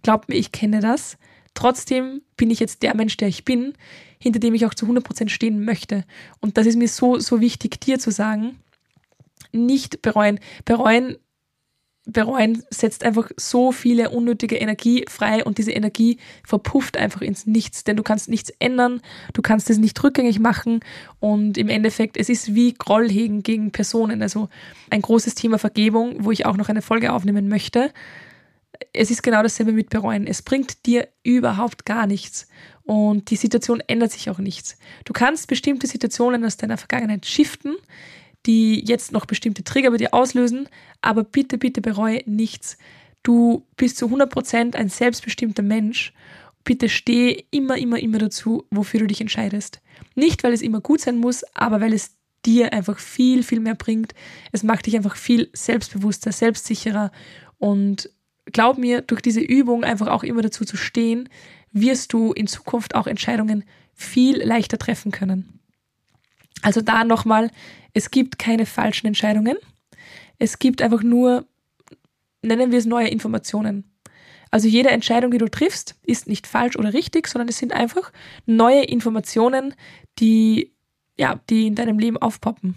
glaubt 0.04 0.30
mir, 0.30 0.36
ich 0.36 0.52
kenne 0.52 0.82
das. 0.82 1.18
Trotzdem 1.56 2.22
bin 2.38 2.52
ich 2.52 2.60
jetzt 2.60 2.84
der 2.84 2.96
Mensch, 2.96 3.18
der 3.18 3.28
ich 3.28 3.44
bin, 3.44 3.74
hinter 4.20 4.40
dem 4.40 4.54
ich 4.54 4.68
auch 4.68 4.76
zu 4.76 4.86
100% 4.86 5.30
stehen 5.30 5.66
möchte. 5.66 6.04
Und 6.42 6.58
das 6.60 6.68
ist 6.68 6.76
mir 6.76 6.88
so, 6.88 7.18
so 7.18 7.42
wichtig, 7.42 7.82
dir 7.82 7.98
zu 7.98 8.12
sagen. 8.12 8.60
Nicht 9.52 10.04
bereuen. 10.04 10.40
Bereuen 10.64 11.18
bereuen 12.06 12.64
setzt 12.70 13.04
einfach 13.04 13.30
so 13.38 13.72
viele 13.72 14.10
unnötige 14.10 14.58
Energie 14.58 15.06
frei 15.08 15.44
und 15.44 15.58
diese 15.58 15.72
Energie 15.72 16.18
verpufft 16.46 16.98
einfach 16.98 17.22
ins 17.22 17.46
Nichts, 17.46 17.84
denn 17.84 17.98
du 17.98 18.04
kannst 18.04 18.30
nichts 18.30 18.52
ändern, 18.60 19.02
du 19.34 19.42
kannst 19.42 19.70
es 19.70 19.78
nicht 19.78 20.02
rückgängig 20.04 20.40
machen 20.40 20.82
und 21.20 21.58
im 21.58 21.70
Endeffekt, 21.70 22.18
es 22.18 22.30
ist 22.30 22.54
wie 22.54 22.74
Grollhegen 22.74 23.44
gegen 23.44 23.72
Personen, 23.72 24.22
also 24.22 24.50
ein 24.90 25.02
großes 25.02 25.36
Thema 25.36 25.58
Vergebung, 25.58 26.24
wo 26.24 26.32
ich 26.32 26.46
auch 26.46 26.58
noch 26.58 26.70
eine 26.70 26.82
Folge 26.82 27.12
aufnehmen 27.12 27.48
möchte. 27.48 27.92
es 28.94 29.12
ist 29.12 29.24
genau 29.24 29.42
dasselbe 29.42 29.72
mit 29.72 29.90
bereuen. 29.90 30.28
Es 30.28 30.42
bringt 30.42 30.86
dir 30.86 31.08
überhaupt 31.24 31.86
gar 31.86 32.08
nichts. 32.08 32.48
Und 32.84 33.30
die 33.32 33.36
Situation 33.36 33.82
ändert 33.88 34.12
sich 34.12 34.30
auch 34.30 34.38
nichts. 34.38 34.78
Du 35.06 35.14
kannst 35.14 35.48
bestimmte 35.48 35.88
Situationen 35.88 36.46
aus 36.46 36.58
deiner 36.58 36.78
Vergangenheit 36.78 37.26
shiften, 37.26 37.76
die 38.46 38.84
jetzt 38.86 39.12
noch 39.12 39.26
bestimmte 39.26 39.64
Trigger 39.64 39.92
bei 39.92 39.98
dir 39.98 40.14
auslösen, 40.14 40.70
aber 41.02 41.24
bitte, 41.24 41.58
bitte 41.58 41.82
bereue 41.82 42.22
nichts. 42.26 42.78
Du 43.24 43.66
bist 43.76 43.98
zu 43.98 44.08
100% 44.08 44.76
ein 44.76 44.90
selbstbestimmter 44.90 45.64
Mensch. 45.64 46.14
Bitte 46.64 46.90
steh 46.90 47.46
immer, 47.52 47.78
immer, 47.78 48.00
immer 48.00 48.20
dazu, 48.20 48.66
wofür 48.72 49.00
du 49.00 49.08
dich 49.08 49.22
entscheidest. 49.22 49.82
Nicht, 50.16 50.44
weil 50.44 50.54
es 50.54 50.62
immer 50.62 50.82
gut 50.82 51.02
sein 51.02 51.18
muss, 51.18 51.44
aber 51.54 51.82
weil 51.82 51.94
es 51.94 52.16
dir 52.46 52.74
einfach 52.74 53.00
viel, 53.00 53.44
viel 53.44 53.60
mehr 53.60 53.76
bringt. 53.76 54.14
Es 54.52 54.64
macht 54.64 54.86
dich 54.86 54.96
einfach 54.96 55.16
viel 55.16 55.50
selbstbewusster, 55.54 56.32
selbstsicherer 56.32 57.12
und 57.58 58.10
glaub 58.46 58.78
mir, 58.78 59.02
durch 59.02 59.22
diese 59.22 59.42
Übung 59.42 59.84
einfach 59.84 60.08
auch 60.08 60.24
immer 60.24 60.42
dazu 60.42 60.66
zu 60.66 60.78
stehen, 60.78 61.30
wirst 61.72 62.14
du 62.14 62.32
in 62.32 62.48
Zukunft 62.48 62.96
auch 62.96 63.08
Entscheidungen 63.08 63.64
viel 63.94 64.38
leichter 64.42 64.78
treffen 64.78 65.12
können. 65.12 65.55
Also 66.66 66.82
da 66.82 67.04
nochmal, 67.04 67.52
es 67.94 68.10
gibt 68.10 68.40
keine 68.40 68.66
falschen 68.66 69.06
Entscheidungen. 69.06 69.56
Es 70.40 70.58
gibt 70.58 70.82
einfach 70.82 71.04
nur, 71.04 71.46
nennen 72.42 72.72
wir 72.72 72.80
es 72.80 72.88
neue 72.88 73.08
Informationen. 73.08 73.96
Also 74.50 74.68
jede 74.68 74.90
Entscheidung, 74.90 75.30
die 75.30 75.38
du 75.38 75.48
triffst, 75.48 75.96
ist 76.02 76.28
nicht 76.28 76.48
falsch 76.48 76.76
oder 76.76 76.92
richtig, 76.92 77.28
sondern 77.28 77.50
es 77.50 77.60
sind 77.60 77.72
einfach 77.72 78.12
neue 78.48 78.84
Informationen, 78.84 79.76
die, 80.18 80.74
ja, 81.20 81.40
die 81.52 81.68
in 81.68 81.76
deinem 81.76 82.00
Leben 82.00 82.18
aufpoppen. 82.18 82.76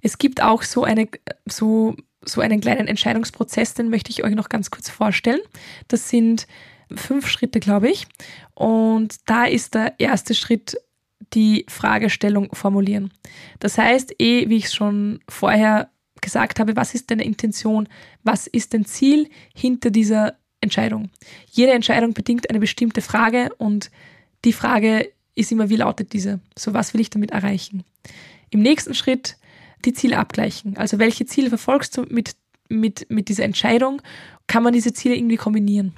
Es 0.00 0.18
gibt 0.18 0.40
auch 0.40 0.62
so 0.62 0.84
eine, 0.84 1.08
so 1.46 1.96
so 2.22 2.40
einen 2.40 2.60
kleinen 2.60 2.86
Entscheidungsprozess, 2.86 3.74
den 3.74 3.88
möchte 3.88 4.10
ich 4.10 4.22
euch 4.22 4.34
noch 4.34 4.48
ganz 4.48 4.70
kurz 4.70 4.90
vorstellen. 4.90 5.40
Das 5.88 6.08
sind 6.08 6.46
fünf 6.94 7.26
Schritte, 7.26 7.58
glaube 7.58 7.88
ich. 7.88 8.06
Und 8.54 9.16
da 9.26 9.46
ist 9.46 9.74
der 9.74 9.98
erste 9.98 10.34
Schritt 10.34 10.76
die 11.34 11.64
Fragestellung 11.68 12.54
formulieren. 12.54 13.12
Das 13.58 13.78
heißt, 13.78 14.14
eh, 14.20 14.48
wie 14.48 14.56
ich 14.56 14.70
schon 14.70 15.20
vorher 15.28 15.90
gesagt 16.20 16.60
habe, 16.60 16.76
was 16.76 16.94
ist 16.94 17.10
deine 17.10 17.24
Intention? 17.24 17.88
Was 18.22 18.46
ist 18.46 18.74
dein 18.74 18.84
Ziel 18.84 19.28
hinter 19.54 19.90
dieser 19.90 20.36
Entscheidung? 20.60 21.10
Jede 21.50 21.72
Entscheidung 21.72 22.12
bedingt 22.12 22.50
eine 22.50 22.60
bestimmte 22.60 23.00
Frage 23.00 23.50
und 23.58 23.90
die 24.44 24.52
Frage 24.52 25.10
ist 25.34 25.52
immer, 25.52 25.70
wie 25.70 25.76
lautet 25.76 26.12
diese? 26.12 26.40
So, 26.58 26.74
was 26.74 26.92
will 26.92 27.00
ich 27.00 27.10
damit 27.10 27.30
erreichen? 27.30 27.84
Im 28.50 28.60
nächsten 28.60 28.94
Schritt 28.94 29.36
die 29.84 29.92
Ziele 29.92 30.18
abgleichen. 30.18 30.76
Also 30.76 30.98
welche 30.98 31.26
Ziele 31.26 31.48
verfolgst 31.48 31.96
du 31.96 32.02
mit, 32.02 32.36
mit, 32.68 33.06
mit 33.08 33.28
dieser 33.28 33.44
Entscheidung? 33.44 34.02
Kann 34.46 34.62
man 34.62 34.72
diese 34.72 34.92
Ziele 34.92 35.16
irgendwie 35.16 35.36
kombinieren? 35.36 35.94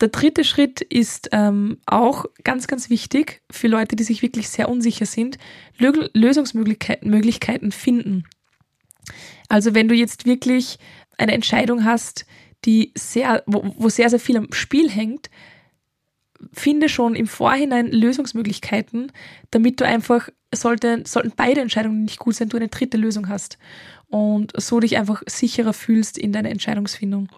Der 0.00 0.08
dritte 0.08 0.44
Schritt 0.44 0.80
ist 0.80 1.30
ähm, 1.32 1.78
auch 1.86 2.26
ganz, 2.44 2.66
ganz 2.66 2.90
wichtig 2.90 3.42
für 3.50 3.68
Leute, 3.68 3.96
die 3.96 4.04
sich 4.04 4.22
wirklich 4.22 4.48
sehr 4.48 4.68
unsicher 4.68 5.06
sind, 5.06 5.38
Lösungsmöglichkeiten 5.78 7.10
Möglichkeiten 7.10 7.72
finden. 7.72 8.24
Also 9.48 9.74
wenn 9.74 9.88
du 9.88 9.94
jetzt 9.94 10.26
wirklich 10.26 10.78
eine 11.16 11.32
Entscheidung 11.32 11.84
hast, 11.84 12.26
die 12.64 12.92
sehr, 12.96 13.42
wo, 13.46 13.74
wo 13.76 13.88
sehr, 13.88 14.10
sehr 14.10 14.20
viel 14.20 14.36
am 14.36 14.52
Spiel 14.52 14.90
hängt, 14.90 15.30
finde 16.52 16.88
schon 16.88 17.14
im 17.14 17.26
Vorhinein 17.26 17.90
Lösungsmöglichkeiten, 17.90 19.12
damit 19.50 19.80
du 19.80 19.86
einfach, 19.86 20.28
sollte, 20.54 21.02
sollten 21.06 21.32
beide 21.36 21.60
Entscheidungen 21.60 22.04
nicht 22.04 22.18
gut 22.18 22.34
sein, 22.34 22.48
du 22.48 22.56
eine 22.56 22.68
dritte 22.68 22.96
Lösung 22.96 23.28
hast 23.28 23.58
und 24.06 24.52
so 24.56 24.80
dich 24.80 24.96
einfach 24.96 25.22
sicherer 25.26 25.72
fühlst 25.72 26.16
in 26.16 26.32
deiner 26.32 26.50
Entscheidungsfindung. 26.50 27.28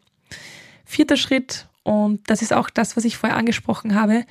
Vierter 0.85 1.17
Schritt, 1.17 1.67
und 1.83 2.29
das 2.29 2.43
ist 2.43 2.53
auch 2.53 2.71
das, 2.71 2.97
was 2.97 3.05
ich 3.05 3.17
vorher 3.17 3.39
angesprochen 3.39 3.95
habe, 3.95 4.25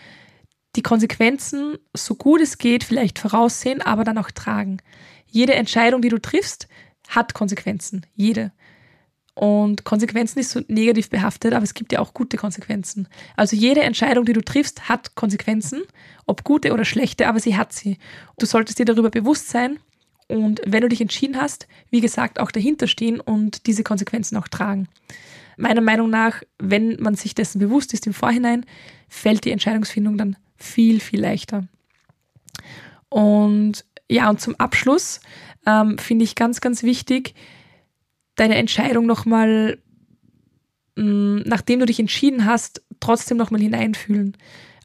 die 0.75 0.83
Konsequenzen 0.83 1.77
so 1.95 2.15
gut 2.15 2.41
es 2.41 2.57
geht 2.57 2.83
vielleicht 2.83 3.19
voraussehen, 3.19 3.81
aber 3.81 4.03
dann 4.03 4.17
auch 4.17 4.31
tragen. 4.31 4.77
Jede 5.27 5.55
Entscheidung, 5.55 6.01
die 6.01 6.09
du 6.09 6.19
triffst, 6.19 6.67
hat 7.07 7.33
Konsequenzen. 7.33 8.05
Jede. 8.15 8.51
Und 9.33 9.85
Konsequenzen 9.85 10.39
ist 10.39 10.51
so 10.51 10.61
negativ 10.67 11.09
behaftet, 11.09 11.53
aber 11.53 11.63
es 11.63 11.73
gibt 11.73 11.93
ja 11.93 11.99
auch 11.99 12.13
gute 12.13 12.35
Konsequenzen. 12.37 13.07
Also 13.37 13.55
jede 13.55 13.81
Entscheidung, 13.81 14.25
die 14.25 14.33
du 14.33 14.41
triffst, 14.41 14.89
hat 14.89 15.15
Konsequenzen, 15.15 15.83
ob 16.25 16.43
gute 16.43 16.73
oder 16.73 16.83
schlechte, 16.83 17.27
aber 17.27 17.39
sie 17.39 17.55
hat 17.55 17.71
sie. 17.71 17.97
Du 18.37 18.45
solltest 18.45 18.79
dir 18.79 18.85
darüber 18.85 19.09
bewusst 19.09 19.49
sein 19.49 19.79
und 20.27 20.61
wenn 20.65 20.81
du 20.81 20.89
dich 20.89 21.01
entschieden 21.01 21.39
hast, 21.39 21.67
wie 21.89 22.01
gesagt, 22.01 22.39
auch 22.39 22.51
dahinter 22.51 22.87
stehen 22.87 23.19
und 23.19 23.65
diese 23.65 23.83
Konsequenzen 23.83 24.37
auch 24.37 24.47
tragen. 24.47 24.87
Meiner 25.59 25.81
Meinung 25.81 26.09
nach, 26.09 26.41
wenn 26.57 26.95
man 27.01 27.15
sich 27.15 27.35
dessen 27.35 27.59
bewusst 27.59 27.93
ist 27.93 28.07
im 28.07 28.13
Vorhinein, 28.13 28.65
fällt 29.09 29.43
die 29.43 29.51
Entscheidungsfindung 29.51 30.17
dann 30.17 30.37
viel, 30.55 30.99
viel 30.99 31.19
leichter. 31.19 31.67
Und 33.09 33.85
ja, 34.09 34.29
und 34.29 34.39
zum 34.39 34.55
Abschluss 34.55 35.19
ähm, 35.65 35.97
finde 35.97 36.23
ich 36.23 36.35
ganz, 36.35 36.61
ganz 36.61 36.83
wichtig, 36.83 37.35
deine 38.35 38.55
Entscheidung 38.55 39.05
nochmal, 39.05 39.79
mm, 40.95 41.39
nachdem 41.45 41.79
du 41.79 41.85
dich 41.85 41.99
entschieden 41.99 42.45
hast, 42.45 42.81
trotzdem 43.01 43.37
nochmal 43.37 43.61
hineinfühlen. 43.61 44.37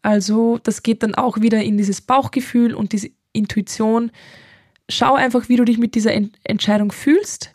Also 0.02 0.58
das 0.58 0.82
geht 0.82 1.02
dann 1.02 1.14
auch 1.14 1.40
wieder 1.40 1.62
in 1.62 1.78
dieses 1.78 2.00
Bauchgefühl 2.00 2.74
und 2.74 2.92
diese 2.92 3.10
Intuition. 3.32 4.10
Schau 4.88 5.14
einfach, 5.14 5.48
wie 5.48 5.56
du 5.56 5.64
dich 5.64 5.78
mit 5.78 5.94
dieser 5.94 6.12
Entscheidung 6.42 6.92
fühlst. 6.92 7.52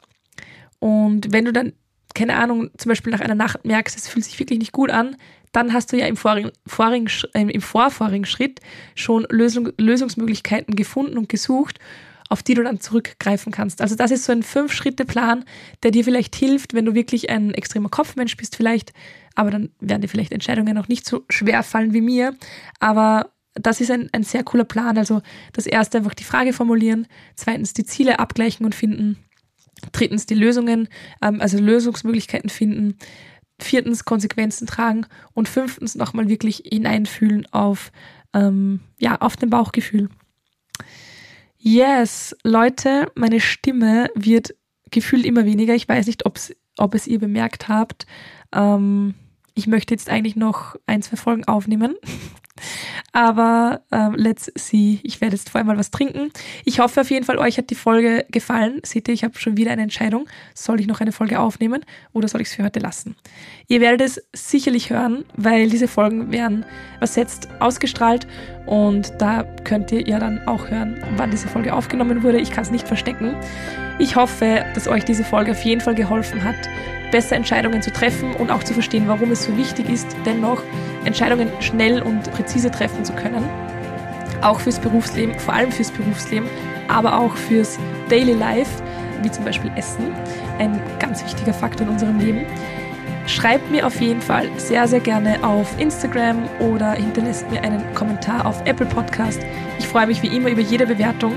Und 0.80 1.32
wenn 1.34 1.46
du 1.46 1.54
dann, 1.54 1.74
keine 2.20 2.36
Ahnung, 2.36 2.70
zum 2.78 2.90
Beispiel 2.90 3.14
nach 3.14 3.22
einer 3.22 3.36
Nacht 3.36 3.66
merkst, 3.66 3.98
es 3.98 4.10
fühlt 4.10 4.26
sich 4.26 4.38
wirklich 4.40 4.60
nicht 4.60 4.74
gut 4.74 4.92
an, 4.92 5.16
dann 5.54 5.72
hast 5.72 5.94
du 5.94 5.98
ja 5.98 6.06
im, 6.06 6.18
vorigen, 6.18 6.52
vorigen, 6.68 7.08
äh, 7.34 7.50
im 7.50 7.62
vorvorigen 7.62 8.26
Schritt 8.26 8.60
schon 8.94 9.26
Lösung, 9.30 9.70
Lösungsmöglichkeiten 9.78 10.76
gefunden 10.76 11.18
und 11.18 11.30
gesucht 11.30 11.80
auf 12.32 12.44
die 12.44 12.54
du 12.54 12.62
dann 12.62 12.80
zurückgreifen 12.80 13.52
kannst. 13.52 13.82
Also 13.82 13.96
das 13.96 14.12
ist 14.12 14.26
so 14.26 14.32
ein 14.32 14.44
Fünf-Schritte-Plan, 14.44 15.46
der 15.82 15.90
dir 15.90 16.04
vielleicht 16.04 16.36
hilft, 16.36 16.76
wenn 16.76 16.86
du 16.86 16.94
wirklich 16.94 17.32
ein 17.32 17.56
extremer 17.56 17.90
Kopfmensch 17.90 18.38
bist 18.38 18.56
vielleicht, 18.56 18.94
aber 19.34 19.50
dann 19.50 19.72
werden 19.80 20.04
dir 20.04 20.10
vielleicht 20.10 20.32
Entscheidungen 20.32 20.76
noch 20.76 20.90
nicht 20.90 21.08
so 21.08 21.26
schwer 21.28 21.64
fallen 21.64 21.92
wie 21.92 22.02
mir. 22.02 22.36
Aber 22.80 23.32
das 23.56 23.82
ist 23.82 23.90
ein, 23.90 24.10
ein 24.12 24.22
sehr 24.22 24.44
cooler 24.44 24.64
Plan. 24.64 25.00
Also 25.00 25.24
das 25.54 25.66
erste 25.66 25.98
einfach 25.98 26.14
die 26.14 26.24
Frage 26.24 26.54
formulieren, 26.54 27.08
zweitens 27.34 27.74
die 27.74 27.84
Ziele 27.84 28.20
abgleichen 28.20 28.64
und 28.64 28.76
finden, 28.76 29.18
drittens 29.92 30.26
die 30.26 30.36
Lösungen, 30.36 30.88
ähm, 31.22 31.42
also 31.42 31.58
Lösungsmöglichkeiten 31.58 32.50
finden, 32.50 32.98
viertens 33.62 34.06
Konsequenzen 34.06 34.68
tragen 34.68 35.06
und 35.34 35.50
fünftens 35.50 35.96
nochmal 35.96 36.30
wirklich 36.30 36.64
hineinfühlen 36.66 37.46
auf, 37.52 37.92
ähm, 38.34 38.82
ja, 39.00 39.18
auf 39.18 39.36
dem 39.36 39.50
Bauchgefühl. 39.50 40.10
Yes, 41.58 42.36
Leute, 42.44 43.12
meine 43.16 43.42
Stimme 43.42 44.10
wird 44.16 44.56
gefühlt 44.92 45.26
immer 45.26 45.46
weniger. 45.46 45.76
Ich 45.76 45.90
weiß 45.90 46.08
nicht, 46.08 46.26
ob's, 46.26 46.54
ob 46.78 46.96
es 46.96 47.06
ihr 47.06 47.20
bemerkt 47.20 47.68
habt. 47.68 48.06
Ähm, 48.54 49.16
ich 49.56 49.68
möchte 49.68 49.94
jetzt 49.94 50.10
eigentlich 50.10 50.38
noch 50.38 50.78
ein, 50.86 51.02
zwei 51.02 51.18
Folgen 51.18 51.44
aufnehmen. 51.46 51.96
Aber 53.12 53.82
ähm, 53.92 54.16
let's 54.16 54.52
see. 54.56 55.00
Ich 55.04 55.22
werde 55.22 55.36
jetzt 55.36 55.50
vorher 55.50 55.66
mal 55.66 55.78
was 55.78 55.92
trinken. 55.92 56.32
Ich 56.66 56.80
hoffe 56.80 57.02
auf 57.02 57.10
jeden 57.10 57.26
Fall, 57.26 57.38
euch 57.38 57.58
hat 57.58 57.70
die 57.70 57.76
Folge 57.76 58.26
gefallen. 58.30 58.80
Seht 58.84 59.08
ihr, 59.08 59.14
ich 59.14 59.24
habe 59.24 59.38
schon 59.40 59.58
wieder 59.58 59.72
eine 59.72 59.82
Entscheidung. 59.82 60.28
Soll 60.54 60.80
ich 60.80 60.88
noch 60.88 61.02
eine 61.02 61.12
Folge 61.12 61.40
aufnehmen 61.40 61.84
oder 62.14 62.28
soll 62.28 62.42
ich 62.42 62.50
es 62.50 62.56
für 62.56 62.64
heute 62.64 62.80
lassen? 62.80 63.16
Ihr 63.68 63.82
werdet 63.82 64.02
es 64.02 64.22
sicherlich 64.34 64.90
hören, 64.90 65.26
weil 65.36 65.70
diese 65.70 65.88
Folgen 65.88 66.32
werden 66.32 66.66
ersetzt 67.00 67.48
ausgestrahlt 67.60 68.28
und 68.66 69.14
da 69.20 69.44
könnt 69.64 69.92
ihr 69.92 70.08
ja 70.08 70.20
dann 70.20 70.48
auch 70.48 70.70
hören, 70.70 71.04
wann 71.18 71.32
diese 71.32 71.48
Folge 71.48 71.74
aufgenommen 71.74 72.24
wurde. 72.24 72.40
Ich 72.40 72.52
kann 72.52 72.64
es 72.64 72.72
nicht 72.72 72.88
verstecken. 72.88 73.36
Ich 74.00 74.16
hoffe, 74.16 74.66
dass 74.76 74.88
euch 74.88 75.04
diese 75.04 75.24
Folge 75.24 75.52
auf 75.52 75.62
jeden 75.64 75.82
Fall 75.82 75.96
geholfen 75.96 76.44
hat, 76.44 76.70
besser 77.12 77.36
Entscheidungen 77.36 77.82
zu 77.82 77.92
treffen 77.92 78.34
und 78.34 78.52
auch 78.52 78.64
zu 78.64 78.74
verstehen, 78.74 79.08
warum 79.08 79.32
es 79.32 79.44
so 79.44 79.56
wichtig 79.58 79.90
ist, 79.90 80.08
dennoch 80.26 80.62
Entscheidungen 81.06 81.50
schnell 81.60 82.02
und 82.02 82.32
präzise 82.32 82.72
treffen 82.72 83.04
zu 83.06 83.14
können. 83.14 83.44
Auch 84.42 84.60
fürs 84.60 84.80
Berufsleben, 84.80 85.38
vor 85.40 85.54
allem 85.54 85.72
fürs 85.72 85.92
Berufsleben, 85.92 86.48
aber 86.88 87.18
auch 87.18 87.36
fürs 87.36 87.78
Daily 88.10 88.34
Life, 88.34 88.82
wie 89.22 89.32
zum 89.32 89.46
Beispiel 89.46 89.72
Essen, 89.76 90.14
ein 90.60 90.82
ganz 91.00 91.24
wichtiger 91.24 91.54
Faktor 91.54 91.88
in 91.88 91.94
unserem 91.94 92.20
Leben. 92.20 92.46
Schreibt 93.28 93.70
mir 93.70 93.86
auf 93.86 94.02
jeden 94.02 94.22
Fall 94.22 94.50
sehr, 94.58 94.88
sehr 94.88 95.02
gerne 95.02 95.44
auf 95.44 95.80
Instagram 95.80 96.50
oder 96.60 96.94
hinterlässt 96.94 97.50
mir 97.52 97.62
einen 97.64 97.84
Kommentar 97.94 98.46
auf 98.46 98.62
Apple 98.66 98.88
Podcast. 98.88 99.40
Ich 99.78 99.88
freue 99.88 100.08
mich 100.08 100.24
wie 100.24 100.36
immer 100.36 100.50
über 100.50 100.62
jede 100.62 100.88
Bewertung 100.88 101.34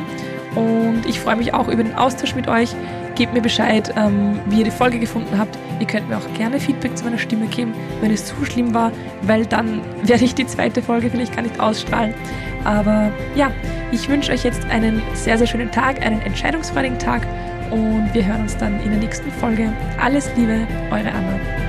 und 0.55 1.03
ich 1.07 1.21
freue 1.21 1.37
mich 1.37 1.53
auch 1.53 1.69
über 1.69 1.83
den 1.83 1.95
Austausch 1.95 2.35
mit 2.35 2.49
euch. 2.49 2.75
Gebt 3.15 3.35
mir 3.35 3.43
Bescheid, 3.43 3.93
ähm, 3.97 4.41
wie 4.47 4.61
ihr 4.61 4.65
die 4.65 4.71
Folge 4.71 4.99
gefunden 4.99 5.37
habt. 5.39 5.59
Ihr 5.81 5.87
könnt 5.87 6.09
mir 6.09 6.17
auch 6.17 6.35
gerne 6.35 6.59
Feedback 6.59 6.97
zu 6.97 7.05
meiner 7.05 7.19
Stimme 7.19 7.47
geben, 7.47 7.75
wenn 8.01 8.11
es 8.11 8.25
zu 8.25 8.35
schlimm 8.45 8.73
war, 8.73 8.91
weil 9.23 9.45
dann 9.47 9.81
werde 10.03 10.25
ich 10.25 10.35
die 10.35 10.47
zweite 10.47 10.83
Folge 10.83 11.11
vielleicht 11.11 11.35
gar 11.35 11.43
nicht 11.43 11.61
ausstrahlen. 11.61 12.15
Aber 12.65 13.13
ja, 13.35 13.51
ich 13.91 14.09
wünsche 14.09 14.33
euch 14.33 14.45
jetzt 14.45 14.65
einen 14.67 15.03
sehr, 15.15 15.37
sehr 15.37 15.47
schönen 15.47 15.71
Tag, 15.71 16.05
einen 16.05 16.23
entscheidungsfreudigen 16.23 16.99
Tag 16.99 17.27
und 17.71 18.11
wir 18.13 18.25
hören 18.25 18.43
uns 18.43 18.57
dann 18.57 18.81
in 18.83 18.91
der 18.91 19.01
nächsten 19.01 19.31
Folge. 19.33 19.73
Alles 20.01 20.31
Liebe, 20.37 20.67
eure 20.91 21.11
Anna. 21.11 21.62